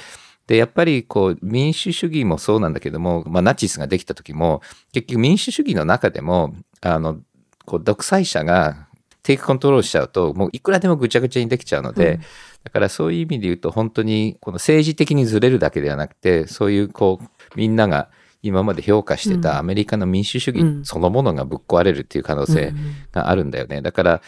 [0.48, 7.20] で、やっぱりこう民主主義もそうなんだけども、まあナチスができた時も、結局民主主義の中でも、あの、
[7.66, 8.88] こう独裁者が
[9.22, 12.22] テイクコントロールしちゃうと、もういくらでもぐちゃぐちゃにできちゃうので、うん、
[12.64, 17.26] だからそういう意味で言うと、本当にこの政治的にずれるだけではなくて、そういうこう、
[17.56, 18.10] みんなが
[18.42, 22.74] 今まで評価してたアメリカの民主主義そのものがぶっ壊れるっていう可能性
[23.12, 23.82] があるんだよね。
[23.82, 24.22] だから、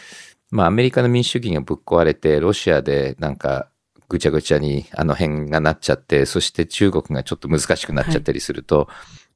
[0.50, 3.68] まあアメリカの民主主義がぶっ壊れて、ロシアでなんか
[4.08, 8.86] ぐちゃぐちゃにあの辺がなっちゃって、そして中国がちょっと難しくなっちゃったりすると、はい、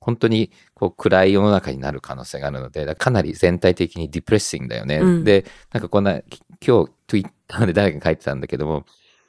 [0.00, 4.98] 本当にこう暗い世の中になる可能性があるので、かなり全体的にディプレッシングだよね。
[4.98, 6.20] うん、で、なんかこんな、
[6.66, 8.84] 今日 Twitter で誰か書いてたんだけども、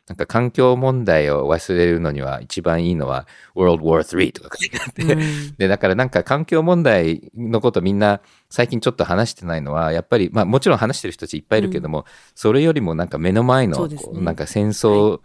[0.08, 15.20] なんか環境問題を忘れるのには一番いいのは World War III とか書いてあって、うん、で、だからなんか環境問題のことみんな最近ちょっと話してないのは、やっぱり、まあもちろん話してる人たちいっぱいいるけども、うん、それよりもなんか目の前の、ね、なんか戦争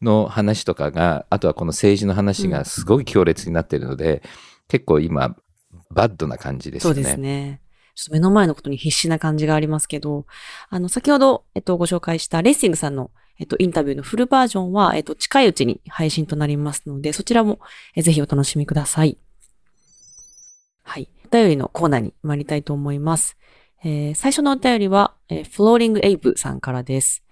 [0.00, 4.22] の話とかが、はい、あとはこの政治の話がすごい強烈になってるので、
[4.68, 5.34] 結構今、
[5.90, 6.94] バッドな感じですね。
[6.94, 7.60] そうですね。
[7.96, 10.26] ちょっと目の前のことに必死な感じがありますけど、
[10.68, 17.60] あの、先ほど、えっと、ご紹介したレーシングさんのえっと、インタビューのフルバージョンは、えっと、近いうちに配信となりますので、そちらも、
[17.94, 19.16] えぜひお楽しみください。
[20.82, 21.08] はい。
[21.26, 23.36] お便りのコーナーに参りたいと思います。
[23.84, 27.22] えー、最初のお便りは、えー、フローリングエイブさんからです。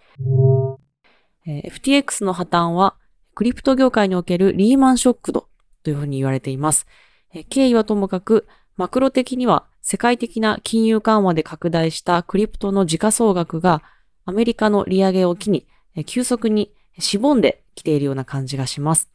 [1.46, 2.96] えー、FTX の破綻は、
[3.34, 5.48] クリプト業界におけるリーマンショック度
[5.82, 6.86] というふうに言われています。
[7.34, 13.82] え、経緯はともかく、マクロ的には世界的な金融緩和で拡大したクリプトの時価総額が
[14.24, 15.66] アメリカの利上げを機に
[16.04, 19.10] 急速にしぼんできているような感じがします。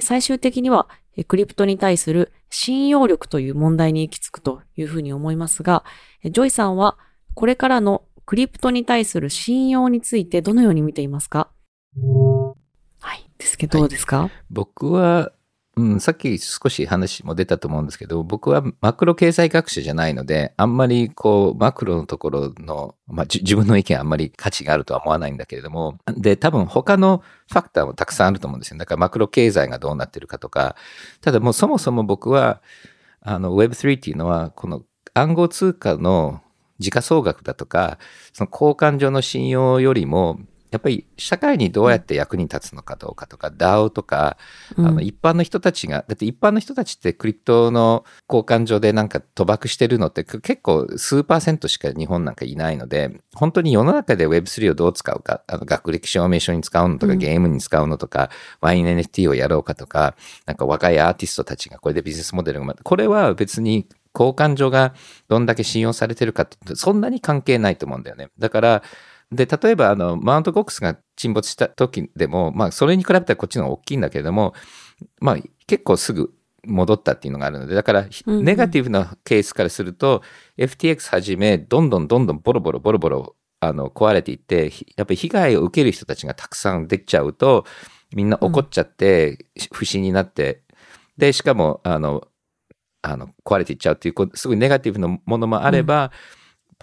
[0.00, 0.88] 最終的には、
[1.28, 5.84] クリプトに対する信用力という問題に行き着くというふうに思いますが、
[6.24, 6.98] ジョイさんは
[7.34, 11.48] これからのクリプトに対する信用についてどのように見ていますか？
[13.00, 13.30] はい。
[13.38, 15.32] ですけど、どうですか、はい、僕は
[15.78, 28.78] うん、さっき少し話も出たと思うんですけど、僕はマクロ経済学者じゃないので、あんまりこう、マクロのところの、まあ、自分の意見あんまり価値があるとは思わないんだけれども、で、多分他のファクターもたくさんあると思うんですよ。
[28.78, 30.76] だからマクロ経済がどうなってるかとか、
[31.20, 32.62] ただもうそもそも僕は、
[33.20, 36.40] あの Web3 っていうのは、この暗号通貨の
[36.78, 37.98] 時価総額だとか、
[38.32, 44.36] その交換所の信用よりも、やっぱり社会にどうやって役に立つのかどうかとか、DAO とか、
[44.76, 64.94] あの一般の人たちが、だって一般の人たちってクリプトの交換所でなんか賭博してるのって結構数パーセントしか日本なんかいないので、本当に世の中で Web3 をどう使うか、あの学歴証明書に使うのとか、ゲームに使うのとか、ワイン NFT をやろうかとか、なんか若いアーティストたちがこれでビジネスモデルが、これは別に交換所が
[65.28, 68.30] どんだけ信用されてるかってそんなに関係ないと思うんだよね。
[68.38, 68.82] だから、
[69.32, 74.54] で、例えば、あの、マウントコックスが沈没した時でも、まあ、それに比べたらこっちの方が大きいんだけれども、
[75.20, 75.36] まあ、
[75.66, 76.32] 結構すぐ
[76.64, 80.22] 戻ったっていうのがあるので、だから、ネガティブなケースからすると、
[80.56, 87.64] うんうん、FTX はじめ、どんどんどんどんボロボロボロボロ、あの、壊れていって、やっぱり被害を受ける人たちがたくさんできちゃうと、
[88.14, 90.60] みんな怒っちゃって、不審になって、うん、
[91.18, 92.28] で、しかも、あの、
[93.02, 96.10] あの、壊れていっちゃうっていう、すごいネガティブなものもあれば、うん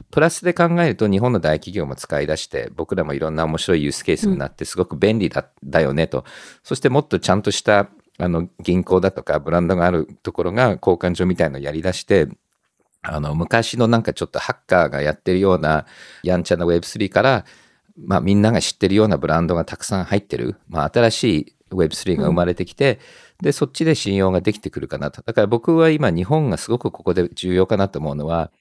[0.10, 6.26] プラスで考えると日本の大企業も使い出して僕らもいろんな面白いユースケースになってすごく便利だ,、だよねと。
[6.64, 12.28] そしてもっとちゃんとしたあの銀行だとかブランドがあるところが交換所みたいのをやり出して
[13.02, 15.86] あの昔のなんかちょっとハッカーがやってるような
[16.24, 17.46] やんちゃな Web3 から
[17.98, 23.00] まあみんなが知ってるようなブランドがたくさん入ってる、まあ、新しい Web3 が生まれてきて、
[23.42, 25.22] うん、でそっちで信用ができてくるかなと。
[25.22, 28.52] だから僕は今日本がすごくここで重要かなと思うのは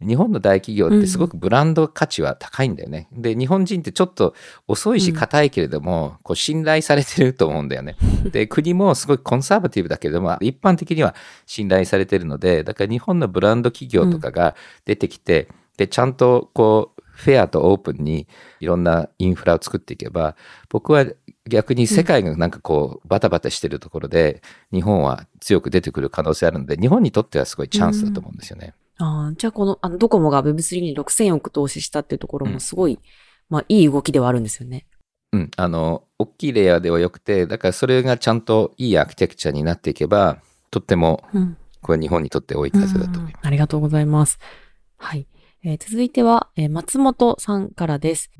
[0.00, 3.08] 日本の大企業ってすごくブランド価値は高いんだよね。
[3.14, 4.34] うん、で、日本人ってちょっと
[4.66, 7.96] 遅いし硬いけれども、こう信頼されてると思うんだよね。
[8.24, 11.14] で、 国もすごいコンサバティブだけれども、一般的には
[11.46, 18.26] 信頼されてるので、だから日本のブランド企業とかが出てきて、うん、で、ちゃんとこう、フェアとオープンに
[18.58, 20.34] いろんなインフラを作っていけば、
[20.70, 21.06] 僕は
[21.46, 28.74] 逆に世界がなんかこうバタバタしてるところで、日本は強く出てくる可能性あるので、日本にとってはすごいチャンスだと思うんですよね。
[29.02, 32.98] ああ、じゃあこの、あの、ドコモが Web3 に6000億投資したっていうところもすごい、うん、
[33.50, 34.86] まあ、いい動きではあるんですよね。
[35.32, 41.24] うん、あの、大きいレイヤーではよくて、だからそれがちゃんといいアーキテクチャになっていけば、とっても、
[41.80, 43.32] これ日本にとって多い風だと思います、うんうん。
[43.42, 44.38] ありがとうございます。
[44.98, 45.26] はい。
[45.64, 48.30] えー、続いては、えー、松本さんからです。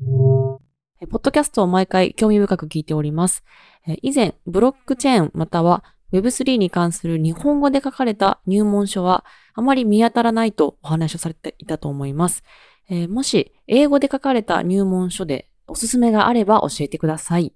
[1.01, 3.43] えー、ポッドキャストを毎回興味深く聞いております。
[3.85, 5.83] えー、以前、ブロックチェーンまたは
[6.13, 12.43] Web3 に関する日本語で書かれた入門書はあまり見当たらないとお話をされていたと思います。
[12.89, 17.53] えー、もし英語で書かれた入門書でおすすめがあれば教えてください。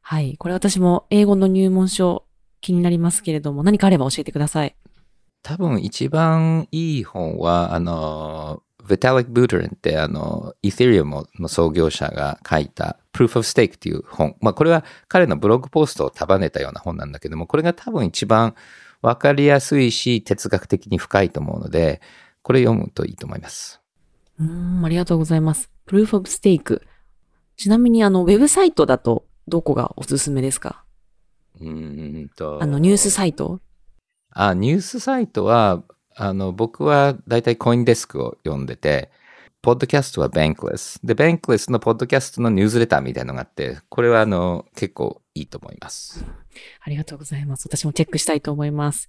[0.00, 0.36] はい。
[0.36, 2.24] これ私も英語の入門書
[2.60, 4.74] 気になりますけれども何かあれば教えてください。
[5.42, 14.36] 多分一番いい本は、あの、ヴィタリック・ブートリンってあの、イー e リウムの創業者が書いた Proof of Stake っていう本。
[14.40, 18.54] まあこれは彼のブログポストを束ねたような本なんだけども、これが多分一番
[19.02, 22.00] わかりやすいし、哲学的に深いと思うので、
[22.42, 23.80] これ読むといいと思います。
[24.38, 25.70] うーん、ありがとうございます。
[25.86, 26.80] Proof of Stake。
[27.56, 30.84] ちなみに、あの、ウェブサイトだと、どこがおすすめですか？
[31.60, 32.62] うーんと。
[32.62, 33.60] あの、ニュースサイト？
[34.30, 35.82] あ、ニュースサイトは、
[36.14, 39.10] あの、僕はだいたいコインデスクを読んでて、
[39.62, 40.98] ポッドキャストは Bankless。
[41.04, 46.24] で、Bankless のポッドキャストのニュースレターみたいなのがあって、これはあの、結構いいと思います。
[46.80, 47.68] ありがとうございます。
[47.68, 49.08] 私もチェックしたいと思います。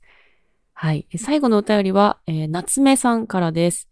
[0.74, 1.08] はい。
[1.18, 3.90] 最後のお便りは、えー夏目さんからです。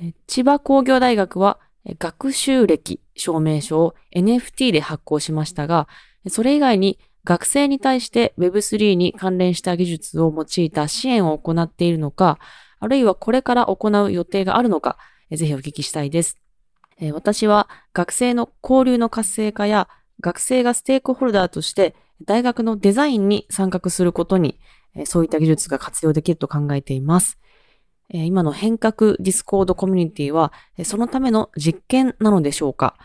[0.00, 5.86] え千葉工業大学は、え学習歴証明書を NFT で発行しましたが、
[6.28, 12.40] それ以外に学生に対して Web3 に関連した技術を用いた支援を行っているのか、
[12.78, 14.98] あるいはこれから行う予定があるのか、
[15.30, 16.38] ぜひお聞きしたいです。
[17.12, 19.88] 私は学生の交流の活性化や
[20.20, 24.58] 学生がステークホルダーとして大学のデザインに参画することに、
[25.04, 27.38] そういった技術が活用できると考えています。
[28.08, 30.52] 今の変革ディスコードコミュニティは、
[30.84, 32.96] そのための実験なのでしょうか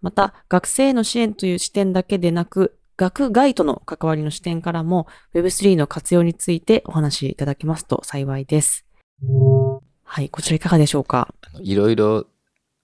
[0.00, 8.84] また、学生への支援という視点だけでなく、学外との関わりの視点からも Web3 の活用についてお話しいただけますと幸いです。
[10.02, 11.34] はい、こちらいかがでしょうか？
[11.60, 12.26] いろいろ、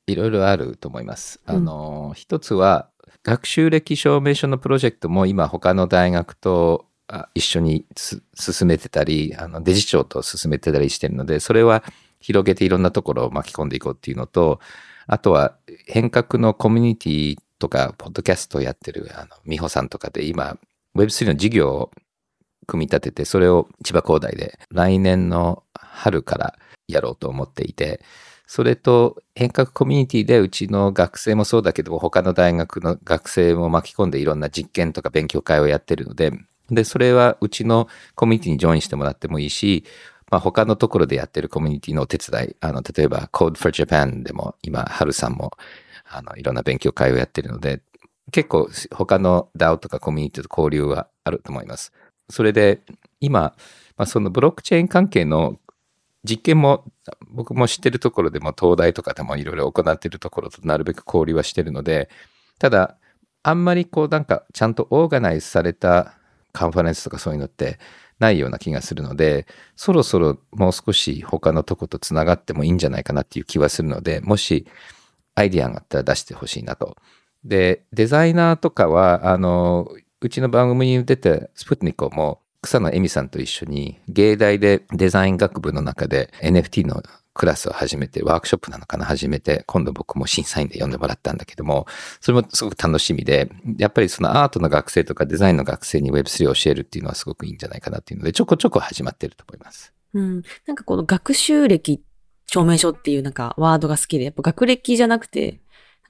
[0.06, 1.40] いろいろあると思います。
[1.46, 2.88] あの、一つは、
[3.22, 11.84] 学習歴証明書のプロジェクトも今他の大学とあ一緒にす進めてたり、あのデジ庁と進めてたりしてるので、それは
[12.20, 14.58] 広げていろんなところを巻き込んでいこうっていうのと、
[15.06, 20.56] あとは変革のコミュニティとか、ポッドキャストをやってる、あの、美穂さんとかで今、
[20.96, 21.90] Web3 の事業を
[22.70, 26.54] 組み立てて、それを千葉工大で来年の春から
[26.88, 28.00] やろうと思っていて、
[28.46, 36.32] それと変革コミュニティでうちの学生もそうだけど他の大学の学生も巻き込んでいろんな実験とか勉強会をやってるので、
[36.70, 39.84] で、それはうちのコミュニティにジョインしてもらってもいいし、
[40.30, 45.50] まあ、他のところでやってるコミュニティのお手伝い、あの、例えば Code for Japan でも今、春さんも
[46.10, 47.82] あの、いろんな勉強会をやってるので、
[48.32, 51.92] 結構他の DAO とかコミュニティと交流はあると思います。
[52.30, 52.80] それで
[53.20, 53.54] 今、
[53.96, 55.58] まあ、そのブロックチェーン関係の
[56.24, 56.84] 実験も
[57.30, 62.10] 僕も知ってるところでも東大とかでもいろいろ行ってるところとなるべく交流はしてるので
[62.58, 62.96] ただ
[63.42, 66.14] あんまりこうなんかちゃんとオーガナイズされた
[66.52, 67.78] カンファレンスとかそういうのって
[68.18, 74.66] ないような気がするのでそろそろもう少し他のとことつながってもいいんじゃないかなっていう気はするのでもし
[75.34, 76.96] アイディアがあったら出してほしいなと。
[77.44, 79.88] でデザイナーとかはあの
[80.22, 87.02] うちの番組に出てスプットニコも草野恵美さんと一緒に芸大でデザイン学部の中で NFT の
[87.32, 91.86] クラスを始めて、ワークショップなのかな始めて、今度僕も審査員で呼んでもらったんだけども、
[92.20, 99.94] それもすごく楽しみで、やっぱりそのアートの学生とかデザインの学生に Web3 を教えるっていうのはすごくいいんじゃないかなっていうので、ちょこちょこ始まってると思います。
[100.12, 100.42] うん。
[100.66, 102.02] なんかこの学習歴
[102.46, 105.60] 証明書っていうなんかワードが好きで、やっぱ学歴じゃなくて、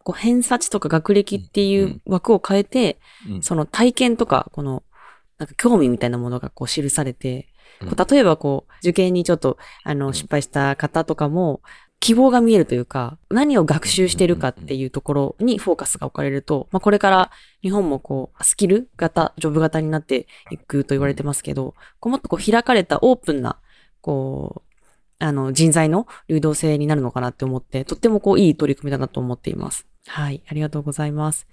[0.04, 2.98] こう偏差値とか学歴っていう枠を変えて、
[3.28, 3.42] うん。
[3.42, 4.82] その体験とか、この、
[5.38, 7.48] なんか興味みたいなものがこう記されて、
[7.80, 7.92] こうん。
[7.92, 10.14] う例えばこう、受験にちょっと、あの、うん。
[10.14, 11.60] 失敗した方とかも、
[12.00, 17.30] 希望が見えるというか、何を学習してるかっていうところにフォーカスが置かれると、まあこれから
[17.62, 23.58] 日本もこう、スキル型、ジョブ型になっていくと言われてますけど、こうもっとこう開かれたオープンな、
[24.00, 24.69] こう、
[25.20, 29.86] あの、人材の流動性になるのかなって思って、とってもこう、いい取り組みだなと思っています。
[30.06, 31.46] はい、ありがとうございます。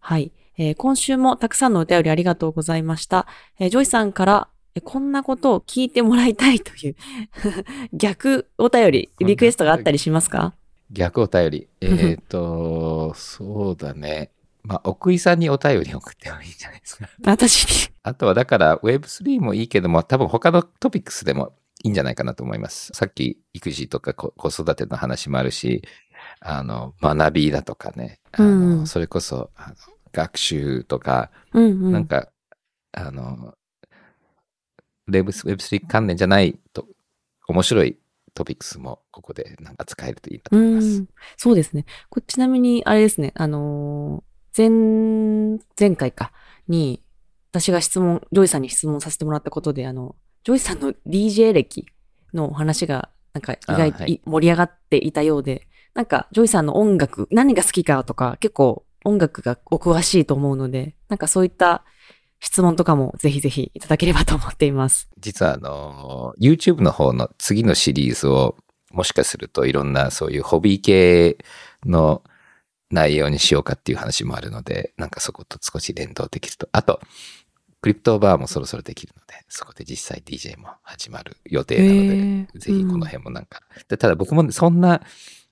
[0.00, 0.32] はい。
[0.58, 3.26] えー今週もたくさんのお便りありがとうございました。
[3.58, 6.96] えージョイさんから、えこんなことを聞いてもらいたいという
[7.92, 10.54] 逆お便り、リクエストがあったりしますか？
[10.90, 11.68] 逆お便り。
[11.80, 14.30] えっ、と、そうだね。
[14.62, 17.08] まあ、奥井さんにお便り送ってもいいんじゃないですか。
[17.24, 17.94] 私に。
[18.02, 21.52] あとはだから Web3 もいいけども、多分他のトピックスでも
[21.82, 22.90] いいんじゃないかなと思います。
[22.94, 25.82] さっき育児とか子子育ての話もあるし、
[26.40, 29.74] あの、学びだとかね、あのうんそれこそあの
[30.12, 31.92] 学習とか、うんうん。
[31.92, 32.28] なんか、
[32.92, 33.54] あの、
[35.08, 36.86] Web- Web3 関連じゃないと、
[37.48, 37.96] 面白い
[38.34, 41.00] トピックスもここでなんか使えるといいなとう思います。
[41.00, 41.08] ん。
[41.36, 41.84] そうですね。
[42.08, 46.32] こちなみに、あれですね、あのー前、前回か、
[46.66, 47.02] に、
[47.52, 51.86] 私が質問、ジョイさんに質問させてもらったことで、あの、ジョイさんの DJ 歴
[52.32, 61.84] の話が、なんか意外とあはいい盛り上がっていたようで、なんか、ジョイさんの音楽、何が好きかとか、結構音楽がお詳しいと思うので、なんかそういった
[62.38, 65.08] 質問とかもぜひぜひいただければと思っています。
[65.18, 68.56] 実はあの、YouTube の方の次のシリーズを、
[68.92, 71.38] もしかするといろんなそういうホビー系
[71.86, 72.24] の
[72.90, 76.68] 内容にしようかっていう話もあるので、なんかそこと少し連動できると。
[76.72, 77.00] あと、
[77.80, 82.06] クリプトバーもそろそろできるので、そこで実際 DJ も始まる予定なの
[82.54, 85.02] で、ぜひこの辺もなんか、でただ僕もそんな、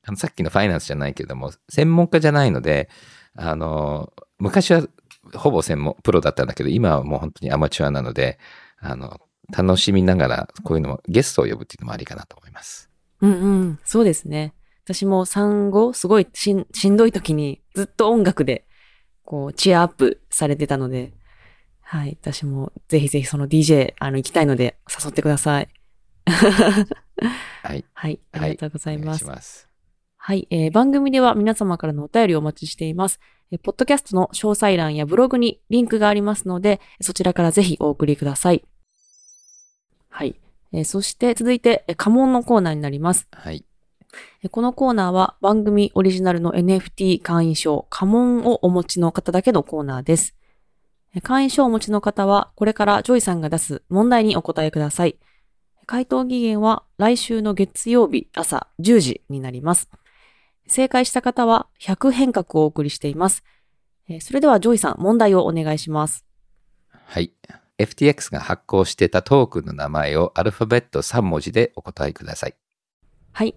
[0.04, 2.88] あのさっきのファイナンスじゃないけども、専門家じゃないので、
[3.34, 4.86] あの、昔は
[5.34, 8.38] ほぼ専門、プロだったんだけど、今はもう本当にアマチュアなので、
[8.78, 9.20] あの、
[9.50, 12.90] 楽しみながら、こういうのも、ゲストを呼ぶっていうのもありかなと思います。
[13.20, 13.78] うんうん。
[13.84, 14.54] そうですね。
[14.84, 18.66] 私も産後、すごいしんしんどい時にずっと音楽で、
[19.24, 21.12] こう、チアアップされてたので、
[21.90, 22.18] はい。
[22.20, 25.68] 私もぜひぜひその DJ、あの、行きたいので誘ってください。
[26.26, 27.84] はい。
[27.94, 28.20] はい。
[28.32, 29.24] あはいりがとうございます。
[29.24, 29.68] お願いします。
[30.18, 33.20] はい、えー番組では皆様からのお便りをお待ちしています。
[33.50, 38.62] えーポッドキャストの詳細欄やブログにリンクがありますので、そちらからぜひお送りください。
[40.10, 40.38] はい。
[40.72, 43.26] えーそして続いて、えー家紋のコーナーになります。
[43.32, 43.64] はい。
[44.42, 50.34] えーこのコーナーは番組オリジナルの NFT 会員証、家紋をお持ちの方だけのコーナーです。
[51.18, 55.18] えー会員証をお持ちの方は、これからジョイさんが出す問題にお答えください。
[55.84, 59.90] 回答期限は来週の月曜日朝10時になります。
[60.68, 63.42] 正解した方は100変革をお送りしています。
[64.08, 66.24] えーそれではジョイさん、問題をお願いします。
[66.92, 67.32] はい。
[67.78, 72.54] FTX が発行してたトークンの名前をアルファベット3文字でお答えください。
[73.32, 73.56] はい。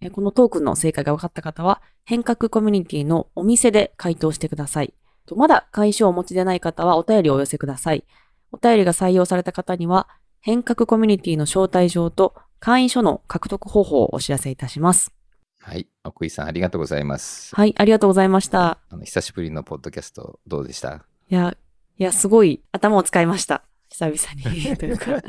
[0.00, 4.94] えーこのトークンの正解が分かった方は、変革コミュニティのお店で回答してください。
[5.26, 8.04] とまだ会員証をお持ちでない方はお便りをお寄せください。
[8.50, 10.08] お便りが採用された方には、
[10.40, 15.12] 変革コミュニティの招待状と会員証の獲得方法をお知らせいたします。
[15.60, 15.86] はい。
[16.04, 17.54] 奥井さん、ありがとうございます。
[17.54, 18.78] はい、ありがとうございました。
[18.90, 21.04] あの久しぶりのポッドキャスト、どうでした？
[21.30, 21.56] いや、
[21.98, 23.62] いや、すごい頭を使いました。
[23.88, 24.74] 久々に。
[24.76, 25.22] というか、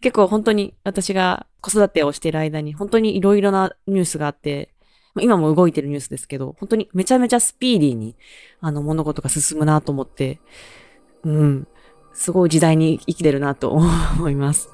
[0.00, 4.73] 結構本当に私が子育てをしている間に本当にいろいろなニュースがあって、まあ
[5.20, 8.16] 今も動いてるニュースですけど、本当にめちゃめちゃスピーディーに、
[8.60, 10.40] あの、物事が進むなと思って、
[11.24, 11.66] うん、
[12.12, 14.70] すごい時代に生きてるなと思います。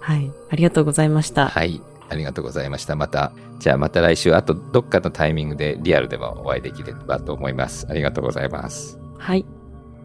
[0.00, 0.30] はい。
[0.50, 1.48] ありがとうございました。
[1.48, 1.80] はい。
[2.08, 2.96] ありがとうございました。
[2.96, 7.86] また、じゃあまた来週、あとどっかのタイミングでリアルでもお会いできればと思います。
[7.88, 8.98] ありがとうございます。
[9.18, 9.46] はい。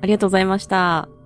[0.01, 1.16] ありがとうございました。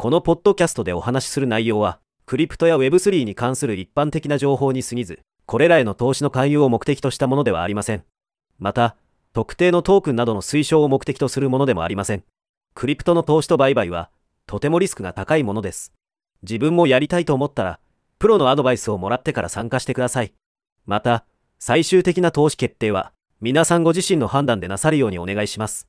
[0.00, 8.04] このポッドキャストでお話しする内容は、クリプトや Web3 に関する一般的な情報に過ぎず、これらへの投資の勧誘を目的としたものではありません。
[8.60, 8.94] また、
[9.32, 12.22] 特定のトークンなどの推奨を目的とするものでもありません。
[12.74, 14.08] クリプトの投資と売買は、
[14.46, 15.92] とてもリスクが高いものです。
[16.42, 17.80] 自分もやりたいと思ったら、
[18.20, 20.32] プロのアドバイスをもらってから参加してください。
[20.86, 21.24] また、
[21.58, 25.88] 最終的な投資決定は、皆さんご自身の判断でなさるようにお願いします。